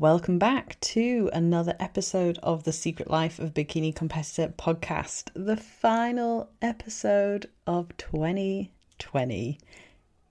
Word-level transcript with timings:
Welcome 0.00 0.38
back 0.38 0.78
to 0.80 1.28
another 1.32 1.74
episode 1.80 2.38
of 2.40 2.62
the 2.62 2.72
Secret 2.72 3.10
Life 3.10 3.40
of 3.40 3.52
Bikini 3.52 3.92
Competitor 3.92 4.54
podcast, 4.56 5.30
the 5.34 5.56
final 5.56 6.50
episode 6.62 7.50
of 7.66 7.96
2020. 7.96 9.58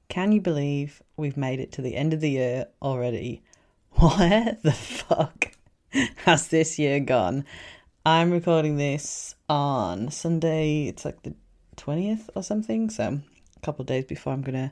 Can 0.08 0.32
you 0.32 0.40
believe 0.40 1.02
we've 1.18 1.36
made 1.36 1.60
it 1.60 1.74
to 1.74 1.82
the 1.82 1.98
end 1.98 2.14
of 2.14 2.22
the 2.22 2.30
year 2.30 2.68
already? 2.82 3.44
Where 3.92 4.58
the 4.64 4.72
fuck 4.72 5.52
has 6.24 6.48
this 6.48 6.80
year 6.80 7.02
gone? 7.02 7.44
I'm 8.06 8.32
recording 8.32 8.78
this 8.78 9.36
on 9.50 10.12
Sunday, 10.12 10.86
it's 10.86 11.04
like 11.04 11.24
the 11.24 11.36
20th 11.76 12.30
or 12.36 12.42
something, 12.42 12.90
so 12.90 13.20
a 13.58 13.60
couple 13.66 13.84
of 13.84 13.88
days 13.88 14.06
before 14.06 14.32
I'm 14.32 14.46
to 14.46 14.72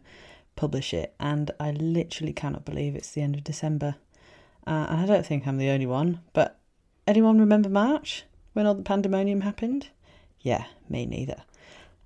publish 0.55 0.93
it, 0.93 1.13
and 1.19 1.51
I 1.59 1.71
literally 1.71 2.31
cannot 2.31 2.63
believe 2.63 2.95
it's 2.95 3.11
the 3.11 3.23
end 3.23 3.35
of 3.35 3.43
December. 3.43 3.95
Uh, 4.67 4.87
and 4.89 5.01
I 5.01 5.05
don't 5.05 5.25
think 5.25 5.45
I'm 5.45 5.57
the 5.57 5.69
only 5.69 5.85
one, 5.85 6.21
but 6.33 6.59
anyone 7.07 7.39
remember 7.39 7.69
March 7.69 8.23
when 8.53 8.65
all 8.65 8.73
the 8.73 8.83
pandemonium 8.83 9.41
happened? 9.41 9.89
Yeah, 10.39 10.65
me 10.89 11.05
neither. 11.05 11.43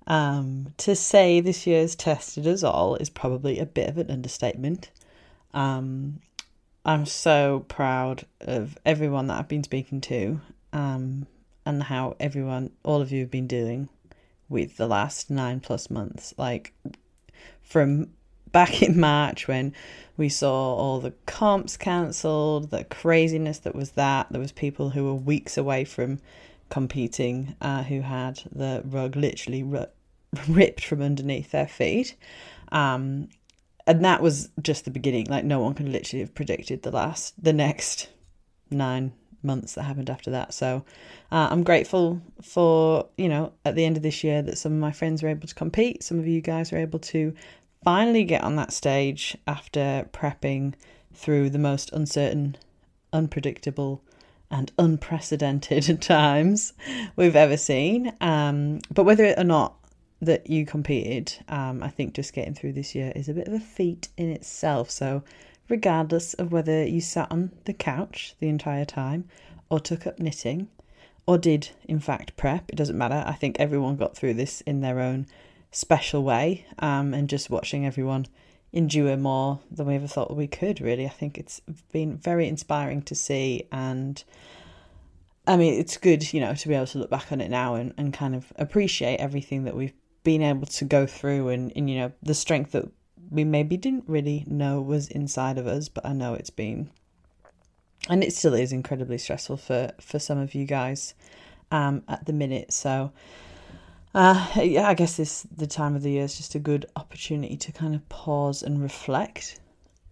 Um, 0.06 0.74
to 0.78 0.96
say 0.96 1.40
this 1.40 1.66
year's 1.66 1.94
tested 1.94 2.46
us 2.46 2.62
all 2.62 2.96
is 2.96 3.10
probably 3.10 3.58
a 3.58 3.66
bit 3.66 3.88
of 3.88 3.98
an 3.98 4.10
understatement. 4.10 4.90
Um, 5.54 6.20
I'm 6.84 7.06
so 7.06 7.64
proud 7.68 8.26
of 8.40 8.78
everyone 8.84 9.26
that 9.28 9.38
I've 9.38 9.48
been 9.48 9.64
speaking 9.64 10.00
to 10.02 10.40
um, 10.72 11.26
and 11.66 11.82
how 11.84 12.16
everyone, 12.18 12.70
all 12.82 13.00
of 13.00 13.12
you 13.12 13.20
have 13.20 13.30
been 13.30 13.46
doing 13.46 13.88
with 14.48 14.76
the 14.76 14.86
last 14.88 15.30
nine 15.30 15.60
plus 15.60 15.90
months. 15.90 16.34
Like 16.36 16.72
from 17.62 18.10
back 18.52 18.82
in 18.82 18.98
March 18.98 19.48
when 19.48 19.74
we 20.16 20.28
saw 20.28 20.74
all 20.74 21.00
the 21.00 21.14
comps 21.26 21.76
cancelled, 21.76 22.70
the 22.70 22.84
craziness 22.84 23.58
that 23.60 23.74
was 23.74 23.92
that. 23.92 24.26
There 24.30 24.40
was 24.40 24.52
people 24.52 24.90
who 24.90 25.04
were 25.04 25.14
weeks 25.14 25.56
away 25.56 25.84
from 25.84 26.18
competing 26.68 27.56
uh, 27.60 27.82
who 27.84 28.00
had 28.00 28.42
the 28.52 28.82
rug 28.84 29.16
literally 29.16 29.66
r- 29.72 29.88
ripped 30.48 30.84
from 30.84 31.02
underneath 31.02 31.50
their 31.50 31.68
feet. 31.68 32.16
Um, 32.70 33.28
and 33.86 34.04
that 34.04 34.22
was 34.22 34.50
just 34.62 34.84
the 34.84 34.90
beginning. 34.90 35.26
Like 35.26 35.44
no 35.44 35.58
one 35.60 35.74
could 35.74 35.88
literally 35.88 36.20
have 36.20 36.34
predicted 36.34 36.82
the 36.82 36.90
last, 36.90 37.42
the 37.42 37.52
next 37.52 38.08
nine 38.70 39.12
months 39.42 39.74
that 39.74 39.82
happened 39.82 40.10
after 40.10 40.30
that. 40.30 40.52
So 40.54 40.84
uh, 41.32 41.48
I'm 41.50 41.62
grateful 41.62 42.20
for, 42.42 43.08
you 43.16 43.28
know, 43.28 43.52
at 43.64 43.74
the 43.74 43.84
end 43.84 43.96
of 43.96 44.02
this 44.02 44.22
year 44.22 44.42
that 44.42 44.58
some 44.58 44.72
of 44.72 44.78
my 44.78 44.92
friends 44.92 45.22
were 45.22 45.28
able 45.28 45.48
to 45.48 45.54
compete. 45.54 46.02
Some 46.02 46.18
of 46.18 46.26
you 46.26 46.40
guys 46.40 46.72
were 46.72 46.78
able 46.78 46.98
to 47.00 47.34
finally 47.84 48.24
get 48.24 48.42
on 48.42 48.56
that 48.56 48.72
stage 48.72 49.36
after 49.46 50.08
prepping 50.12 50.74
through 51.14 51.50
the 51.50 51.58
most 51.58 51.92
uncertain, 51.92 52.56
unpredictable, 53.12 54.02
and 54.50 54.72
unprecedented 54.78 56.00
times 56.02 56.72
we've 57.16 57.36
ever 57.36 57.56
seen. 57.56 58.12
Um, 58.20 58.80
but 58.92 59.04
whether 59.04 59.34
or 59.36 59.44
not 59.44 59.76
that 60.20 60.50
you 60.50 60.66
competed, 60.66 61.32
um, 61.48 61.82
I 61.82 61.88
think 61.88 62.14
just 62.14 62.34
getting 62.34 62.54
through 62.54 62.72
this 62.72 62.94
year 62.94 63.12
is 63.14 63.28
a 63.28 63.34
bit 63.34 63.48
of 63.48 63.54
a 63.54 63.60
feat 63.60 64.08
in 64.16 64.28
itself. 64.30 64.90
So, 64.90 65.22
regardless 65.68 66.34
of 66.34 66.52
whether 66.52 66.84
you 66.84 67.00
sat 67.00 67.30
on 67.30 67.52
the 67.64 67.72
couch 67.72 68.34
the 68.40 68.48
entire 68.48 68.84
time 68.84 69.28
or 69.70 69.80
took 69.80 70.06
up 70.06 70.18
knitting 70.18 70.68
or 71.26 71.38
did, 71.38 71.70
in 71.84 72.00
fact, 72.00 72.36
prep, 72.36 72.68
it 72.68 72.76
doesn't 72.76 72.98
matter. 72.98 73.22
I 73.26 73.32
think 73.32 73.56
everyone 73.58 73.96
got 73.96 74.16
through 74.16 74.34
this 74.34 74.60
in 74.62 74.80
their 74.80 75.00
own 75.00 75.26
special 75.70 76.22
way 76.22 76.66
um, 76.78 77.14
and 77.14 77.28
just 77.28 77.50
watching 77.50 77.86
everyone 77.86 78.26
endure 78.72 79.16
more 79.16 79.60
than 79.70 79.86
we 79.86 79.94
ever 79.94 80.06
thought 80.06 80.34
we 80.36 80.46
could 80.46 80.80
really. 80.80 81.06
I 81.06 81.10
think 81.10 81.38
it's 81.38 81.60
been 81.92 82.16
very 82.16 82.48
inspiring 82.48 83.02
to 83.02 83.14
see 83.14 83.66
and 83.72 84.22
i 85.46 85.56
mean 85.56 85.80
it's 85.80 85.96
good 85.96 86.34
you 86.34 86.40
know 86.40 86.54
to 86.54 86.68
be 86.68 86.74
able 86.74 86.86
to 86.86 86.98
look 86.98 87.08
back 87.08 87.32
on 87.32 87.40
it 87.40 87.48
now 87.48 87.74
and, 87.74 87.94
and 87.96 88.12
kind 88.12 88.34
of 88.34 88.52
appreciate 88.56 89.16
everything 89.16 89.64
that 89.64 89.74
we've 89.74 89.94
been 90.22 90.42
able 90.42 90.66
to 90.66 90.84
go 90.84 91.06
through 91.06 91.48
and, 91.48 91.72
and 91.74 91.88
you 91.88 91.96
know 91.96 92.12
the 92.22 92.34
strength 92.34 92.72
that 92.72 92.84
we 93.30 93.42
maybe 93.42 93.78
didn't 93.78 94.04
really 94.06 94.44
know 94.46 94.82
was 94.82 95.08
inside 95.08 95.56
of 95.56 95.66
us 95.66 95.88
but 95.88 96.04
i 96.04 96.12
know 96.12 96.34
it's 96.34 96.50
been 96.50 96.90
and 98.10 98.22
it 98.22 98.34
still 98.34 98.52
is 98.52 98.70
incredibly 98.70 99.16
stressful 99.16 99.56
for 99.56 99.90
for 99.98 100.18
some 100.18 100.38
of 100.38 100.54
you 100.54 100.66
guys 100.66 101.14
um, 101.70 102.02
at 102.08 102.26
the 102.26 102.32
minute. 102.32 102.72
So 102.72 103.12
uh, 104.14 104.46
yeah, 104.56 104.88
I 104.88 104.94
guess 104.94 105.16
this 105.16 105.46
the 105.56 105.66
time 105.66 105.94
of 105.94 106.02
the 106.02 106.10
year 106.10 106.24
is 106.24 106.36
just 106.36 106.54
a 106.54 106.58
good 106.58 106.86
opportunity 106.96 107.56
to 107.56 107.72
kind 107.72 107.94
of 107.94 108.08
pause 108.08 108.62
and 108.62 108.82
reflect 108.82 109.60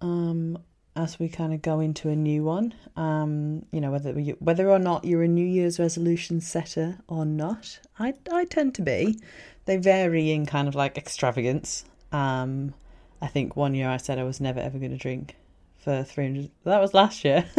um, 0.00 0.59
as 0.94 1.19
we 1.19 1.28
kind 1.28 1.53
of 1.53 1.62
go 1.62 1.81
into 1.81 2.08
a 2.08 2.16
new 2.16 2.44
one. 2.44 2.75
Um, 2.97 3.66
you 3.72 3.81
know, 3.81 3.91
whether 3.91 4.19
you, 4.19 4.37
whether 4.41 4.70
or 4.70 4.78
not 4.78 5.04
you're 5.04 5.22
a 5.22 5.28
New 5.28 5.47
Year's 5.47 5.78
resolution 5.78 6.41
setter 6.41 6.98
or 7.08 7.25
not, 7.25 7.81
I 7.98 8.14
I 8.32 8.44
tend 8.44 8.75
to 8.76 8.82
be. 8.82 9.19
They 9.64 9.76
vary 9.76 10.31
in 10.31 10.47
kind 10.47 10.69
of 10.69 10.75
like 10.75 10.97
extravagance. 10.97 11.84
Um, 12.12 12.75
I 13.20 13.26
think 13.26 13.56
one 13.56 13.75
year 13.75 13.88
I 13.88 13.97
said 13.97 14.19
I 14.19 14.25
was 14.25 14.41
never 14.41 14.60
ever 14.60 14.78
going 14.78 14.92
to 14.92 14.97
drink 14.97 15.37
for 15.76 16.04
300. 16.04 16.50
That 16.64 16.81
was 16.81 16.94
last 16.94 17.25
year. 17.25 17.44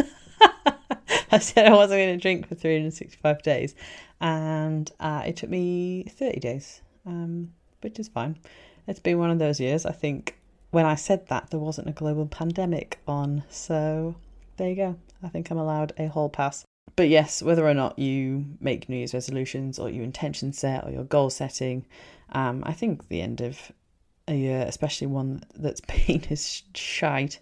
I 1.32 1.38
said 1.38 1.66
I 1.66 1.74
wasn't 1.74 2.00
going 2.00 2.18
to 2.18 2.22
drink 2.22 2.48
for 2.48 2.54
365 2.54 3.42
days, 3.42 3.74
and 4.20 4.90
uh, 5.00 5.22
it 5.26 5.36
took 5.36 5.50
me 5.50 6.04
30 6.08 6.40
days, 6.40 6.82
um, 7.06 7.52
which 7.80 7.98
is 7.98 8.08
fine. 8.08 8.38
It's 8.86 9.00
been 9.00 9.18
one 9.18 9.30
of 9.30 9.38
those 9.38 9.60
years. 9.60 9.86
I 9.86 9.92
think 9.92 10.38
when 10.70 10.86
I 10.86 10.94
said 10.94 11.28
that, 11.28 11.50
there 11.50 11.60
wasn't 11.60 11.88
a 11.88 11.92
global 11.92 12.26
pandemic 12.26 12.98
on, 13.06 13.44
so 13.48 14.14
there 14.56 14.68
you 14.68 14.76
go. 14.76 14.96
I 15.22 15.28
think 15.28 15.50
I'm 15.50 15.58
allowed 15.58 15.92
a 15.98 16.06
hall 16.06 16.28
pass. 16.28 16.64
But 16.96 17.08
yes, 17.08 17.42
whether 17.42 17.66
or 17.66 17.74
not 17.74 17.98
you 17.98 18.44
make 18.60 18.88
New 18.88 18.96
Year's 18.96 19.14
resolutions 19.14 19.78
or 19.78 19.88
you 19.88 20.02
intention 20.02 20.52
set 20.52 20.84
or 20.84 20.90
your 20.90 21.04
goal 21.04 21.30
setting, 21.30 21.86
um, 22.32 22.62
I 22.66 22.72
think 22.72 23.08
the 23.08 23.22
end 23.22 23.40
of 23.40 23.72
a 24.28 24.34
year, 24.34 24.64
especially 24.66 25.06
one 25.06 25.42
that's 25.56 25.80
been 26.06 26.22
as 26.30 26.62
shite 26.74 27.40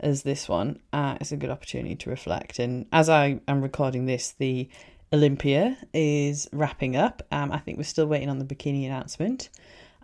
as 0.00 0.22
this 0.22 0.48
one, 0.48 0.80
uh, 0.92 1.16
is 1.20 1.32
a 1.32 1.36
good 1.36 1.50
opportunity 1.50 1.94
to 1.96 2.10
reflect. 2.10 2.58
And 2.58 2.86
as 2.92 3.08
I 3.08 3.40
am 3.48 3.62
recording 3.62 4.06
this, 4.06 4.32
the 4.32 4.68
Olympia 5.12 5.76
is 5.92 6.48
wrapping 6.52 6.96
up. 6.96 7.22
Um, 7.30 7.52
I 7.52 7.58
think 7.58 7.76
we're 7.76 7.84
still 7.84 8.06
waiting 8.06 8.30
on 8.30 8.38
the 8.38 8.44
bikini 8.44 8.86
announcement. 8.86 9.50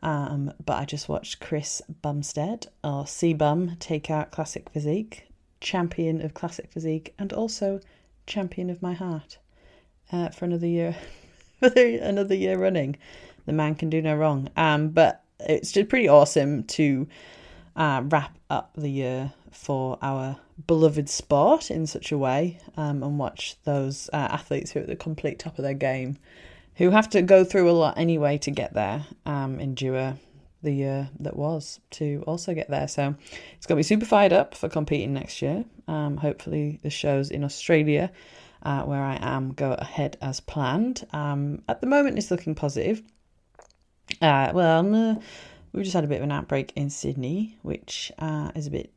Um, 0.02 0.52
but 0.64 0.74
I 0.74 0.84
just 0.84 1.08
watched 1.08 1.40
Chris 1.40 1.82
Bumstead, 2.02 2.68
or 2.84 3.06
C 3.06 3.32
Bum, 3.32 3.76
take 3.80 4.10
out 4.10 4.30
Classic 4.30 4.68
Physique, 4.70 5.26
champion 5.60 6.20
of 6.20 6.34
Classic 6.34 6.70
Physique, 6.70 7.14
and 7.18 7.32
also 7.32 7.80
champion 8.26 8.70
of 8.70 8.82
my 8.82 8.92
heart 8.92 9.38
uh, 10.12 10.28
for 10.28 10.44
another 10.44 10.66
year, 10.66 10.96
another 11.62 12.34
year 12.34 12.58
running. 12.58 12.96
The 13.46 13.52
man 13.52 13.74
can 13.74 13.90
do 13.90 14.02
no 14.02 14.14
wrong. 14.14 14.50
Um, 14.56 14.90
but 14.90 15.24
it's 15.40 15.72
just 15.72 15.88
pretty 15.88 16.08
awesome 16.08 16.64
to 16.64 17.08
uh, 17.74 18.02
wrap 18.04 18.36
up 18.50 18.70
the 18.76 18.90
year 18.90 19.32
for 19.52 19.98
our 20.02 20.38
beloved 20.66 21.08
sport 21.08 21.70
in 21.70 21.86
such 21.86 22.12
a 22.12 22.18
way 22.18 22.58
um, 22.76 23.02
and 23.02 23.18
watch 23.18 23.56
those 23.64 24.10
uh, 24.12 24.16
athletes 24.16 24.70
who 24.70 24.80
are 24.80 24.82
at 24.82 24.88
the 24.88 24.96
complete 24.96 25.38
top 25.38 25.58
of 25.58 25.62
their 25.64 25.74
game, 25.74 26.18
who 26.76 26.90
have 26.90 27.08
to 27.10 27.22
go 27.22 27.44
through 27.44 27.70
a 27.70 27.72
lot 27.72 27.98
anyway 27.98 28.38
to 28.38 28.50
get 28.50 28.74
there, 28.74 29.06
um, 29.26 29.60
endure 29.60 30.14
the 30.62 30.72
year 30.72 31.08
that 31.20 31.36
was 31.36 31.80
to 31.90 32.24
also 32.26 32.54
get 32.54 32.68
there. 32.68 32.88
So 32.88 33.14
it's 33.56 33.66
going 33.66 33.76
to 33.76 33.80
be 33.80 33.82
super 33.82 34.06
fired 34.06 34.32
up 34.32 34.54
for 34.54 34.68
competing 34.68 35.14
next 35.14 35.40
year. 35.40 35.64
Um, 35.86 36.16
hopefully, 36.16 36.80
the 36.82 36.90
shows 36.90 37.30
in 37.30 37.44
Australia, 37.44 38.10
uh, 38.62 38.82
where 38.82 39.02
I 39.02 39.18
am, 39.20 39.52
go 39.52 39.72
ahead 39.72 40.16
as 40.20 40.40
planned. 40.40 41.06
Um, 41.12 41.62
at 41.68 41.80
the 41.80 41.86
moment, 41.86 42.18
it's 42.18 42.30
looking 42.30 42.54
positive. 42.54 43.02
Uh, 44.20 44.50
well, 44.54 45.22
we've 45.72 45.84
just 45.84 45.94
had 45.94 46.04
a 46.04 46.08
bit 46.08 46.16
of 46.16 46.24
an 46.24 46.32
outbreak 46.32 46.72
in 46.74 46.90
Sydney, 46.90 47.56
which 47.62 48.10
uh, 48.18 48.50
is 48.54 48.66
a 48.66 48.70
bit 48.70 48.92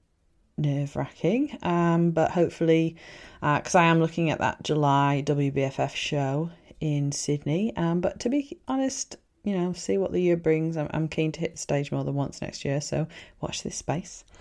nerve 0.57 0.95
wracking. 0.95 1.57
Um, 1.63 2.11
but 2.11 2.31
hopefully, 2.31 2.95
because 3.41 3.75
uh, 3.75 3.79
I 3.79 3.85
am 3.85 3.99
looking 3.99 4.29
at 4.29 4.39
that 4.39 4.63
July 4.63 5.23
WBFF 5.25 5.95
show 5.95 6.51
in 6.79 7.11
Sydney. 7.11 7.75
Um, 7.75 8.01
but 8.01 8.19
to 8.21 8.29
be 8.29 8.57
honest, 8.67 9.17
you 9.43 9.57
know, 9.57 9.73
see 9.73 9.97
what 9.97 10.11
the 10.11 10.21
year 10.21 10.37
brings. 10.37 10.77
I'm, 10.77 10.89
I'm 10.91 11.07
keen 11.07 11.31
to 11.33 11.39
hit 11.39 11.53
the 11.53 11.57
stage 11.57 11.91
more 11.91 12.03
than 12.03 12.13
once 12.15 12.41
next 12.41 12.63
year, 12.65 12.81
so 12.81 13.07
watch 13.39 13.63
this 13.63 13.75
space. 13.75 14.23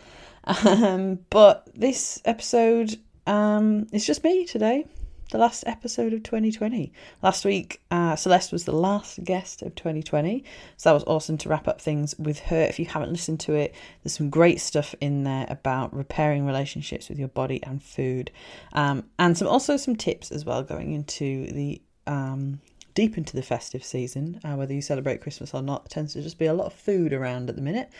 Um, 0.65 1.19
but 1.29 1.69
this 1.75 2.19
episode 2.25 2.97
um, 3.27 3.87
is 3.93 4.07
just 4.07 4.25
me 4.25 4.47
today 4.47 4.87
the 5.31 5.39
last 5.39 5.65
episode 5.67 6.13
of 6.13 6.23
2020. 6.23 6.93
Last 7.23 7.45
week, 7.45 7.81
uh, 7.91 8.17
Celeste 8.17 8.53
was 8.53 8.65
the 8.65 8.73
last 8.73 9.23
guest 9.25 9.63
of 9.63 9.75
2020, 9.75 10.45
so 10.77 10.89
that 10.89 10.95
was 10.95 11.05
awesome 11.05 11.39
to 11.39 11.49
wrap 11.49 11.69
up 11.69 11.81
things 11.81 12.15
with 12.19 12.41
her. 12.41 12.63
If 12.63 12.79
you 12.79 12.87
haven't 12.87 13.13
listened 13.13 13.41
to 13.41 13.55
it, 13.55 13.75
there's 14.03 14.17
some 14.17 14.31
great 14.31 14.61
stuff 14.61 14.95
in 15.01 15.25
there 15.25 15.47
about 15.49 15.95
repairing 15.95 16.47
relationships 16.47 17.09
with 17.09 17.19
your 17.19 17.29
body 17.29 17.63
and 17.63 17.83
food, 17.83 18.31
um, 18.73 19.05
and 19.19 19.39
some 19.39 19.49
also 19.49 19.77
some 19.77 19.97
tips 19.97 20.31
as 20.31 20.45
well 20.45 20.63
going 20.63 20.93
into 20.93 21.51
the 21.53 21.81
um, 22.07 22.61
deep 22.95 23.17
into 23.17 23.37
the 23.37 23.43
festive 23.43 23.85
season. 23.85 24.41
Uh, 24.45 24.55
whether 24.55 24.75
you 24.75 24.83
celebrate 24.83 25.21
Christmas 25.21 25.55
or 25.55 25.63
not, 25.63 25.89
tends 25.89 26.15
to 26.15 26.23
just 26.23 26.39
be 26.39 26.47
a 26.47 26.55
lot 26.55 26.67
of 26.67 26.73
food 26.73 27.13
around 27.13 27.49
at 27.49 27.57
the 27.57 27.63
minute. 27.63 27.91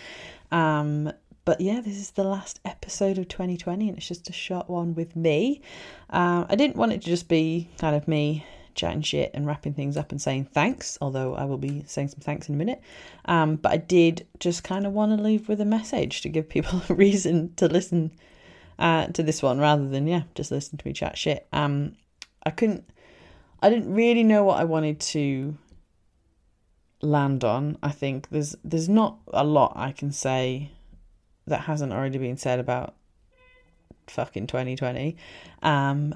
Um, 0.51 1.13
but 1.45 1.61
yeah, 1.61 1.81
this 1.81 1.97
is 1.97 2.13
the 2.13 2.25
last 2.25 2.61
episode 2.65 3.19
of 3.19 3.29
2020, 3.29 3.89
and 3.89 3.99
it's 3.99 4.09
just 4.09 4.29
a 4.29 4.33
short 4.33 4.69
one 4.69 4.95
with 4.95 5.17
me. 5.17 5.63
Uh, 6.09 6.45
I 6.49 6.55
didn't 6.57 6.77
want 6.77 6.93
it 6.93 7.03
to 7.03 7.09
just 7.09 7.29
be 7.29 7.71
kind 7.79 7.97
of 7.97 8.07
me 8.07 8.45
chatting 8.75 9.03
shit 9.03 9.31
and 9.35 9.47
wrapping 9.47 9.75
things 9.75 9.97
up 9.97 10.11
and 10.11 10.21
saying 10.21 10.47
thanks, 10.53 10.97
although 11.01 11.35
I 11.35 11.45
will 11.45 11.59
be 11.59 11.85
saying 11.87 12.09
some 12.09 12.21
thanks 12.21 12.49
in 12.49 12.55
a 12.55 12.59
minute. 12.59 12.81
Um, 13.25 13.57
but 13.57 13.73
I 13.73 13.77
did 13.77 14.27
just 14.39 14.65
kind 14.65 14.87
of 14.87 14.93
want 14.93 15.17
to 15.17 15.23
leave 15.23 15.49
with 15.49 15.61
a 15.61 15.65
message 15.65 16.23
to 16.23 16.29
give 16.29 16.49
people 16.49 16.83
a 16.89 16.95
reason 16.95 17.55
to 17.57 17.67
listen 17.67 18.13
uh, 18.79 19.07
to 19.09 19.23
this 19.23 19.43
one 19.43 19.59
rather 19.59 19.89
than, 19.89 20.07
yeah, 20.07 20.23
just 20.35 20.51
listen 20.51 20.79
to 20.79 20.87
me 20.87 20.93
chat 20.93 21.19
shit. 21.19 21.47
Um, 21.53 21.97
I 22.45 22.51
couldn't, 22.51 22.89
I 23.63 23.69
didn't 23.69 23.93
really 23.93 24.25
know 24.25 24.45
what 24.45 24.59
I 24.59 24.65
wanted 24.65 25.01
to 25.01 25.57
land 27.03 27.45
on. 27.45 27.79
I 27.83 27.91
think 27.91 28.29
there's 28.31 28.57
there's 28.65 28.89
not 28.89 29.19
a 29.33 29.45
lot 29.45 29.73
I 29.77 29.93
can 29.93 30.13
say 30.13 30.71
that 31.51 31.63
hasn't 31.63 31.93
already 31.93 32.19
been 32.19 32.37
said 32.37 32.59
about 32.59 32.95
fucking 34.07 34.47
2020. 34.47 35.17
Um, 35.63 36.15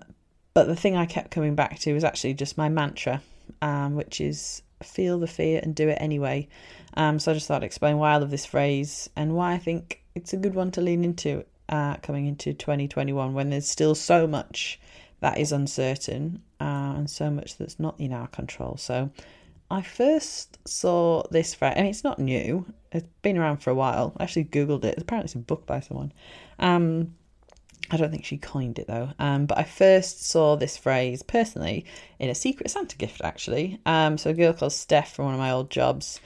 but 0.54 0.66
the 0.66 0.76
thing 0.76 0.96
I 0.96 1.06
kept 1.06 1.30
coming 1.30 1.54
back 1.54 1.78
to 1.80 1.92
was 1.92 2.04
actually 2.04 2.34
just 2.34 2.58
my 2.58 2.68
mantra, 2.68 3.22
um, 3.62 3.94
which 3.94 4.20
is 4.20 4.62
feel 4.82 5.18
the 5.18 5.26
fear 5.26 5.60
and 5.62 5.74
do 5.74 5.88
it 5.88 5.98
anyway. 6.00 6.48
Um, 6.96 7.18
so 7.18 7.32
I 7.32 7.34
just 7.34 7.48
thought 7.48 7.62
I'd 7.62 7.64
explain 7.64 7.98
why 7.98 8.12
I 8.12 8.16
love 8.16 8.30
this 8.30 8.46
phrase 8.46 9.08
and 9.16 9.34
why 9.34 9.52
I 9.52 9.58
think 9.58 10.02
it's 10.14 10.32
a 10.32 10.36
good 10.36 10.54
one 10.54 10.70
to 10.72 10.80
lean 10.80 11.04
into 11.04 11.44
uh, 11.68 11.96
coming 11.96 12.26
into 12.26 12.52
2021 12.52 13.32
when 13.32 13.50
there's 13.50 13.68
still 13.68 13.94
so 13.94 14.26
much 14.26 14.78
that 15.20 15.38
is 15.38 15.52
uncertain 15.52 16.42
uh, 16.60 16.94
and 16.96 17.08
so 17.08 17.30
much 17.30 17.56
that's 17.56 17.80
not 17.80 17.98
in 17.98 18.12
our 18.12 18.28
control. 18.28 18.76
So 18.76 19.10
I 19.70 19.82
first 19.82 20.58
saw 20.68 21.24
this 21.30 21.54
phrase, 21.54 21.74
and 21.76 21.86
it's 21.86 22.04
not 22.04 22.18
new. 22.18 22.66
It's 22.92 23.06
been 23.22 23.38
around 23.38 23.58
for 23.58 23.70
a 23.70 23.74
while. 23.74 24.14
I 24.18 24.24
actually 24.24 24.44
googled 24.44 24.84
it. 24.84 24.98
Apparently, 24.98 25.26
it's 25.26 25.34
a 25.34 25.38
book 25.38 25.66
by 25.66 25.80
someone. 25.80 26.12
Um, 26.58 27.14
I 27.90 27.96
don't 27.96 28.10
think 28.10 28.24
she 28.24 28.38
coined 28.38 28.78
it 28.78 28.86
though. 28.86 29.10
Um, 29.18 29.46
but 29.46 29.58
I 29.58 29.64
first 29.64 30.24
saw 30.24 30.56
this 30.56 30.76
phrase 30.76 31.22
personally 31.22 31.84
in 32.18 32.30
a 32.30 32.34
Secret 32.34 32.70
Santa 32.70 32.96
gift, 32.96 33.20
actually. 33.22 33.78
Um, 33.84 34.16
so 34.16 34.30
a 34.30 34.34
girl 34.34 34.52
called 34.52 34.72
Steph 34.72 35.14
from 35.14 35.26
one 35.26 35.34
of 35.34 35.40
my 35.40 35.50
old 35.50 35.70
jobs 35.70 36.20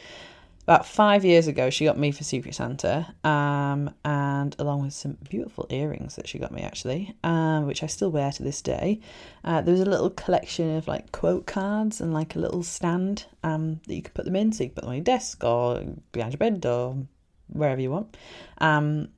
about 0.69 0.85
five 0.85 1.25
years 1.25 1.47
ago, 1.47 1.71
she 1.71 1.87
got 1.87 1.97
me 1.97 2.13
for 2.13 2.25
Secret 2.25 2.55
Santa, 2.55 3.15
um, 3.25 3.91
and 4.05 4.55
along 4.59 4.83
with 4.83 4.93
some 4.93 5.17
beautiful 5.31 5.67
earrings 5.71 6.17
that 6.17 6.29
she 6.29 6.39
got 6.39 6.53
me 6.53 6.61
actually, 6.61 7.17
um, 7.25 7.67
which 7.67 7.83
I 7.83 7.87
still 7.87 8.11
wear 8.11 8.31
to 8.31 8.43
this 8.43 8.61
day. 8.61 9.01
Uh, 9.43 9.63
there 9.63 9.73
was 9.73 9.81
a 9.81 9.87
little 9.87 10.11
collection 10.11 10.77
of 10.77 10.87
like 10.87 11.11
quote 11.11 11.47
cards 11.47 12.03
and 12.03 12.13
like 12.13 12.37
a 12.37 12.39
little 12.39 12.63
stand 12.63 13.25
um, 13.43 13.81
that 13.87 13.95
you 13.95 14.03
could 14.03 14.13
put 14.13 14.27
them 14.27 14.37
in, 14.37 14.53
so 14.53 14.63
you 14.63 14.69
could 14.69 14.75
put 14.75 14.81
them 14.83 14.91
on 14.91 14.97
your 14.97 15.05
desk 15.05 15.43
or 15.43 15.83
behind 16.13 16.35
your 16.35 16.39
bed 16.39 16.67
or 16.67 16.99
wherever 17.47 17.81
you 17.81 17.91
want. 17.91 18.15
Um, 18.59 19.09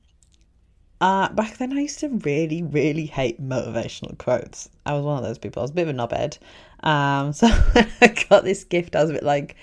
uh, 1.01 1.33
back 1.33 1.57
then, 1.57 1.77
I 1.77 1.81
used 1.81 1.99
to 1.99 2.07
really, 2.07 2.63
really 2.63 3.07
hate 3.07 3.45
motivational 3.45 4.17
quotes. 4.17 4.69
I 4.85 4.93
was 4.93 5.03
one 5.03 5.17
of 5.17 5.23
those 5.25 5.37
people. 5.37 5.59
I 5.59 5.63
was 5.65 5.71
a 5.71 5.73
bit 5.73 5.89
of 5.89 5.93
a 5.93 5.97
knobhead. 5.97 6.37
Um, 6.81 7.33
so 7.33 7.49
when 7.49 7.91
I 7.99 8.07
got 8.29 8.45
this 8.45 8.63
gift, 8.63 8.95
I 8.95 9.01
was 9.01 9.09
a 9.09 9.15
bit 9.15 9.23
like, 9.23 9.57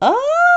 oh, 0.00 0.48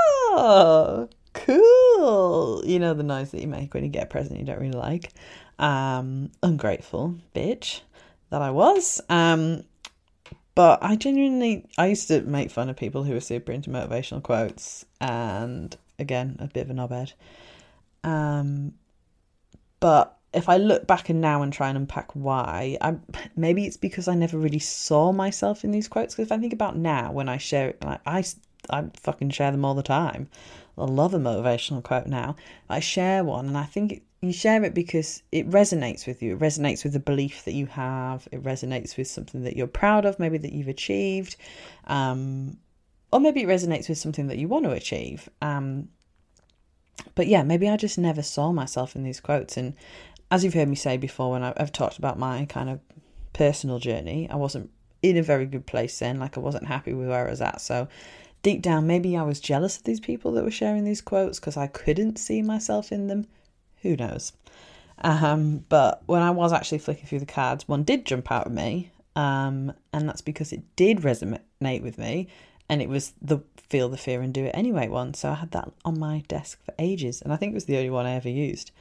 cool. 1.34 2.64
You 2.66 2.80
know 2.80 2.94
the 2.94 3.04
noise 3.04 3.32
that 3.32 3.42
you 3.42 3.48
make 3.48 3.74
when 3.74 3.84
you 3.84 3.90
get 3.90 4.04
a 4.04 4.08
present 4.08 4.40
you 4.40 4.46
don't 4.46 4.60
really 4.60 4.72
like. 4.72 5.12
Um, 5.60 6.32
ungrateful 6.42 7.16
bitch 7.36 7.82
that 8.30 8.42
I 8.42 8.52
was. 8.52 9.02
Um, 9.10 9.64
but 10.56 10.80
I 10.82 10.96
genuinely, 10.96 11.66
I 11.78 11.88
used 11.88 12.08
to 12.10 12.22
make 12.22 12.52
fun 12.52 12.70
of 12.70 12.76
people 12.76 13.04
who 13.04 13.14
were 13.14 13.22
super 13.22 13.52
into 13.52 13.70
motivational 13.70 14.22
quotes, 14.22 14.86
and 15.00 15.76
again, 15.98 16.36
a 16.40 16.48
bit 16.48 16.70
of 16.70 16.72
a 16.72 16.74
knobhead. 16.74 17.14
Um, 18.04 18.74
but 19.80 20.18
if 20.34 20.50
I 20.50 20.58
look 20.58 20.88
back 20.88 21.10
and 21.10 21.22
now 21.22 21.42
and 21.42 21.52
try 21.52 21.70
and 21.70 21.78
unpack 21.78 22.12
why, 22.14 22.78
I 22.82 22.96
maybe 23.36 23.66
it's 23.66 23.78
because 23.78 24.08
I 24.08 24.16
never 24.16 24.38
really 24.38 24.60
saw 24.60 25.12
myself 25.12 25.64
in 25.64 25.72
these 25.72 25.88
quotes. 25.88 26.16
Because 26.16 26.28
if 26.28 26.32
I 26.32 26.40
think 26.40 26.54
about 26.54 26.78
now, 26.78 27.12
when 27.12 27.30
I 27.30 27.38
share 27.38 27.70
it, 27.70 27.84
like 27.84 28.02
I 28.06 28.24
I 28.70 28.86
fucking 28.96 29.32
share 29.32 29.52
them 29.52 29.66
all 29.66 29.74
the 29.74 29.84
time. 29.84 30.30
I 30.78 30.86
love 30.86 31.14
a 31.14 31.20
motivational 31.20 31.84
quote 31.84 32.08
now. 32.08 32.36
I 32.70 32.80
share 32.80 33.24
one, 33.24 33.48
and 33.48 33.58
I 33.58 33.66
think 33.66 33.92
it, 33.92 34.04
you 34.22 34.32
share 34.32 34.64
it 34.64 34.74
because 34.74 35.24
it 35.32 35.50
resonates 35.50 36.08
with 36.08 36.22
you. 36.22 36.36
It 36.36 36.40
resonates 36.40 36.84
with 36.84 36.94
the 36.94 37.00
belief 37.00 37.44
that 37.46 37.54
you 37.54 37.66
have. 37.68 38.28
It 38.32 38.44
resonates 38.44 38.98
with 38.98 39.08
something 39.08 39.44
that 39.44 39.56
you're 39.56 39.68
proud 39.68 40.06
of, 40.06 40.20
maybe 40.20 40.38
that 40.38 40.54
you've 40.54 40.68
achieved, 40.68 41.36
um, 41.88 42.58
or 43.12 43.20
maybe 43.20 43.42
it 43.42 43.48
resonates 43.48 43.90
with 43.90 43.98
something 43.98 44.28
that 44.28 44.38
you 44.38 44.48
want 44.48 44.66
to 44.66 44.72
achieve. 44.72 45.28
Um, 45.42 45.90
but 47.16 47.28
yeah, 47.28 47.44
maybe 47.44 47.68
I 47.68 47.78
just 47.78 47.98
never 47.98 48.22
saw 48.22 48.52
myself 48.52 48.96
in 48.96 49.04
these 49.04 49.20
quotes. 49.20 49.58
And 49.58 49.74
as 50.30 50.44
you've 50.44 50.54
heard 50.54 50.70
me 50.70 50.76
say 50.76 50.98
before, 50.98 51.32
when 51.32 51.44
I've 51.44 51.72
talked 51.72 51.98
about 51.98 52.18
my 52.18 52.46
kind 52.46 52.70
of 52.70 52.80
personal 53.34 53.80
journey, 53.80 54.30
I 54.30 54.36
wasn't 54.36 54.70
in 55.02 55.18
a 55.18 55.24
very 55.24 55.46
good 55.46 55.66
place 55.66 55.98
then. 56.00 56.20
Like 56.20 56.38
I 56.38 56.42
wasn't 56.42 56.68
happy 56.68 56.94
with 56.94 57.10
where 57.10 57.28
I 57.28 57.30
was 57.30 57.42
at. 57.42 57.60
So 57.62 57.88
deep 58.42 58.62
down, 58.62 58.88
maybe 58.88 59.16
I 59.16 59.24
was 59.24 59.40
jealous 59.40 59.78
of 59.78 59.84
these 59.84 60.00
people 60.00 60.32
that 60.34 60.44
were 60.44 60.52
sharing 60.52 60.84
these 60.84 61.02
quotes 61.02 61.40
because 61.40 61.58
I 61.58 61.68
couldn't 61.68 62.18
see 62.18 62.42
myself 62.42 62.92
in 62.92 63.08
them. 63.08 63.28
Who 63.82 63.96
knows? 63.96 64.34
Um, 65.04 65.66
but 65.70 66.04
when 66.06 66.22
I 66.22 66.32
was 66.32 66.54
actually 66.54 66.80
flicking 66.80 67.06
through 67.06 67.20
the 67.20 67.26
cards, 67.26 67.68
one 67.68 67.84
did 67.84 68.06
jump 68.06 68.32
out 68.32 68.48
at 68.48 68.52
me, 68.52 68.92
um, 69.16 69.74
and 69.94 70.08
that's 70.08 70.22
because 70.22 70.54
it 70.54 70.64
did 70.76 71.00
resonate 71.00 71.82
with 71.82 71.98
me, 71.98 72.28
and 72.70 72.82
it 72.82 72.90
was 72.90 73.14
the 73.22 73.40
feel 73.58 73.90
the 73.90 73.98
fear 73.98 74.22
and 74.22 74.34
do 74.34 74.46
it 74.46 74.52
anyway 74.54 74.88
one. 74.88 75.14
So 75.14 75.30
I 75.30 75.36
had 75.36 75.52
that 75.52 75.72
on 75.86 76.00
my 76.00 76.24
desk 76.28 76.64
for 76.64 76.74
ages, 76.78 77.22
and 77.22 77.34
I 77.34 77.36
think 77.36 77.52
it 77.52 77.56
was 77.56 77.66
the 77.66 77.78
only 77.78 77.90
one 77.90 78.06
I 78.06 78.14
ever 78.14 78.30
used. 78.30 78.72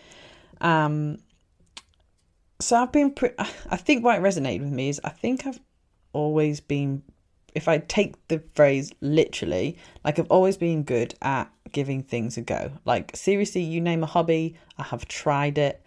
Um, 0.61 1.19
so 2.61 2.77
I've 2.77 2.93
been, 2.93 3.13
pre- 3.13 3.31
I 3.39 3.77
think 3.77 4.05
why 4.05 4.17
it 4.17 4.23
resonated 4.23 4.61
with 4.61 4.73
me 4.73 4.91
is 4.91 5.01
I 5.03 5.11
think 5.11 5.47
I've 5.47 5.61
always 6.13 6.61
been 6.61 7.03
if 7.55 7.69
I 7.69 7.79
take 7.79 8.15
the 8.29 8.43
phrase 8.55 8.93
literally, 9.01 9.77
like 10.05 10.19
I've 10.19 10.31
always 10.31 10.57
been 10.57 10.83
good 10.83 11.15
at 11.23 11.51
giving 11.73 12.03
things 12.03 12.37
a 12.37 12.43
go. 12.43 12.73
Like 12.85 13.17
seriously, 13.17 13.63
you 13.63 13.81
name 13.81 14.03
a 14.03 14.07
hobby, 14.07 14.57
I 14.79 14.85
have 14.85 15.07
tried 15.07 15.59
it. 15.59 15.83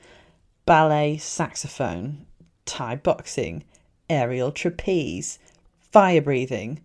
Ballet, 0.65 1.17
saxophone, 1.17 2.25
Thai 2.65 2.95
boxing, 2.95 3.63
aerial 4.09 4.51
trapeze, 4.51 5.39
fire 5.91 6.21
breathing, 6.21 6.81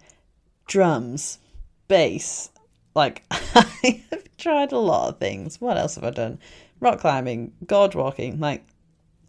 drums, 0.66 1.38
bass. 1.86 2.50
Like 2.94 3.22
I 3.30 4.04
have 4.10 4.24
tried 4.36 4.72
a 4.72 4.78
lot 4.78 5.08
of 5.08 5.18
things. 5.18 5.60
What 5.60 5.78
else 5.78 5.94
have 5.94 6.04
I 6.04 6.10
done? 6.10 6.38
Rock 6.80 7.00
climbing, 7.00 7.52
gorge 7.66 7.94
walking, 7.94 8.40
like 8.40 8.64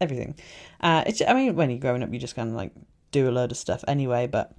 everything. 0.01 0.35
Uh, 0.81 1.03
it's 1.07 1.21
I 1.27 1.33
mean, 1.33 1.55
when 1.55 1.69
you're 1.69 1.79
growing 1.79 2.03
up, 2.03 2.11
you 2.11 2.19
just 2.19 2.35
kind 2.35 2.49
of 2.49 2.55
like 2.55 2.71
do 3.11 3.29
a 3.29 3.31
load 3.31 3.51
of 3.51 3.57
stuff 3.57 3.83
anyway, 3.87 4.27
but 4.27 4.53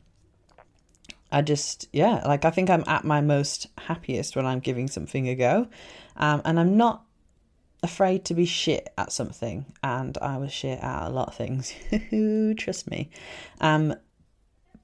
I 1.33 1.43
just, 1.43 1.89
yeah, 1.93 2.23
like 2.27 2.45
I 2.45 2.51
think 2.51 2.71
I'm 2.71 2.85
at 2.87 3.05
my 3.05 3.21
most 3.21 3.69
happiest 3.79 4.37
when 4.37 4.47
I'm 4.47 4.61
giving 4.61 4.89
something 4.89 5.29
a 5.29 5.35
go. 5.35 5.69
Um, 6.17 6.43
and 6.45 6.59
I'm 6.59 6.77
not 6.77 7.05
afraid 7.83 8.25
to 8.27 8.35
be 8.35 8.47
shit 8.47 8.93
at 8.99 9.13
something. 9.13 9.67
And 9.83 10.19
I 10.21 10.37
was 10.39 10.53
shit 10.53 10.81
at 10.81 11.07
a 11.07 11.11
lot 11.11 11.29
of 11.29 11.35
things. 11.35 11.75
Trust 12.59 12.91
me. 12.91 13.11
Um, 13.61 13.95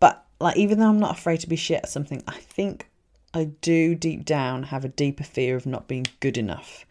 but 0.01 0.25
like, 0.41 0.57
even 0.57 0.79
though 0.79 0.89
I'm 0.89 1.01
not 1.01 1.19
afraid 1.19 1.41
to 1.41 1.49
be 1.49 1.57
shit 1.57 1.83
at 1.83 1.89
something, 1.89 2.23
I 2.27 2.37
think 2.39 2.89
I 3.35 3.45
do 3.61 3.95
deep 3.95 4.25
down 4.25 4.65
have 4.65 4.85
a 4.85 4.89
deeper 4.89 5.25
fear 5.25 5.57
of 5.57 5.67
not 5.67 5.89
being 5.89 6.07
good 6.21 6.39
enough. 6.39 6.87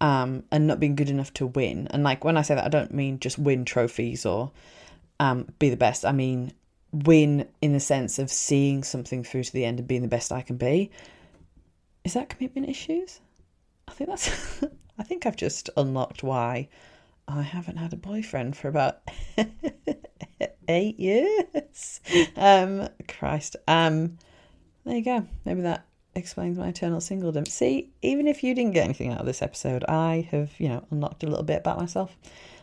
Um, 0.00 0.42
and 0.50 0.66
not 0.66 0.80
being 0.80 0.96
good 0.96 1.08
enough 1.08 1.32
to 1.34 1.46
win. 1.46 1.86
And 1.90 2.02
like 2.02 2.24
when 2.24 2.36
I 2.36 2.42
say 2.42 2.54
that, 2.56 2.64
I 2.64 2.68
don't 2.68 2.92
mean 2.92 3.20
just 3.20 3.38
win 3.38 3.64
trophies 3.64 4.26
or 4.26 4.50
um, 5.20 5.46
be 5.58 5.70
the 5.70 5.76
best. 5.76 6.04
I 6.04 6.12
mean 6.12 6.52
win 6.94 7.48
in 7.60 7.72
the 7.72 7.80
sense 7.80 8.18
of 8.18 8.30
seeing 8.30 8.84
something 8.84 9.24
through 9.24 9.44
to 9.44 9.52
the 9.52 9.64
end 9.64 9.80
and 9.80 9.88
being 9.88 10.02
the 10.02 10.08
best 10.08 10.32
I 10.32 10.42
can 10.42 10.56
be. 10.56 10.90
Is 12.04 12.14
that 12.14 12.28
commitment 12.28 12.68
issues? 12.68 13.20
I 13.88 13.92
think 13.92 14.10
that's. 14.10 14.62
I 14.98 15.02
think 15.02 15.26
I've 15.26 15.36
just 15.36 15.70
unlocked 15.76 16.22
why 16.22 16.68
I 17.26 17.42
haven't 17.42 17.78
had 17.78 17.92
a 17.92 17.96
boyfriend 17.96 18.56
for 18.56 18.68
about 18.68 19.00
eight 20.68 21.00
years. 21.00 22.00
Um, 22.36 22.88
Christ. 23.08 23.56
Um, 23.66 24.18
there 24.84 24.96
you 24.96 25.04
go. 25.04 25.26
Maybe 25.44 25.62
that 25.62 25.84
explains 26.14 26.58
my 26.58 26.68
eternal 26.68 27.00
singledom. 27.00 27.48
See, 27.48 27.90
even 28.02 28.28
if 28.28 28.44
you 28.44 28.54
didn't 28.54 28.72
get 28.72 28.84
anything 28.84 29.12
out 29.12 29.18
of 29.18 29.26
this 29.26 29.42
episode, 29.42 29.84
I 29.88 30.28
have, 30.30 30.52
you 30.58 30.68
know, 30.68 30.86
unlocked 30.92 31.24
a 31.24 31.26
little 31.26 31.44
bit 31.44 31.58
about 31.58 31.80
myself. 31.80 32.16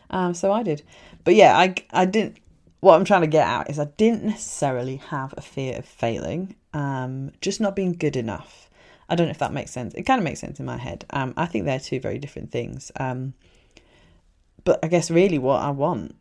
Um, 0.08 0.32
so 0.32 0.52
I 0.52 0.62
did. 0.62 0.82
But 1.24 1.34
yeah, 1.34 1.58
I, 1.58 1.74
I 1.90 2.06
didn't 2.06 2.38
what 2.82 2.96
I'm 2.96 3.04
trying 3.04 3.20
to 3.20 3.28
get 3.28 3.46
at 3.46 3.70
is 3.70 3.78
I 3.78 3.84
didn't 3.84 4.24
necessarily 4.24 4.96
have 4.96 5.32
a 5.36 5.40
fear 5.40 5.78
of 5.78 5.84
failing, 5.84 6.56
um, 6.74 7.30
just 7.40 7.60
not 7.60 7.76
being 7.76 7.92
good 7.92 8.16
enough. 8.16 8.68
I 9.08 9.14
don't 9.14 9.28
know 9.28 9.30
if 9.30 9.38
that 9.38 9.52
makes 9.52 9.70
sense. 9.70 9.94
It 9.94 10.02
kind 10.02 10.18
of 10.18 10.24
makes 10.24 10.40
sense 10.40 10.58
in 10.58 10.66
my 10.66 10.78
head. 10.78 11.04
Um, 11.10 11.32
I 11.36 11.46
think 11.46 11.64
they're 11.64 11.78
two 11.78 12.00
very 12.00 12.18
different 12.18 12.50
things. 12.50 12.90
Um, 12.98 13.34
but 14.64 14.80
I 14.82 14.88
guess 14.88 15.12
really 15.12 15.38
what 15.38 15.62
I 15.62 15.70
want 15.70 16.16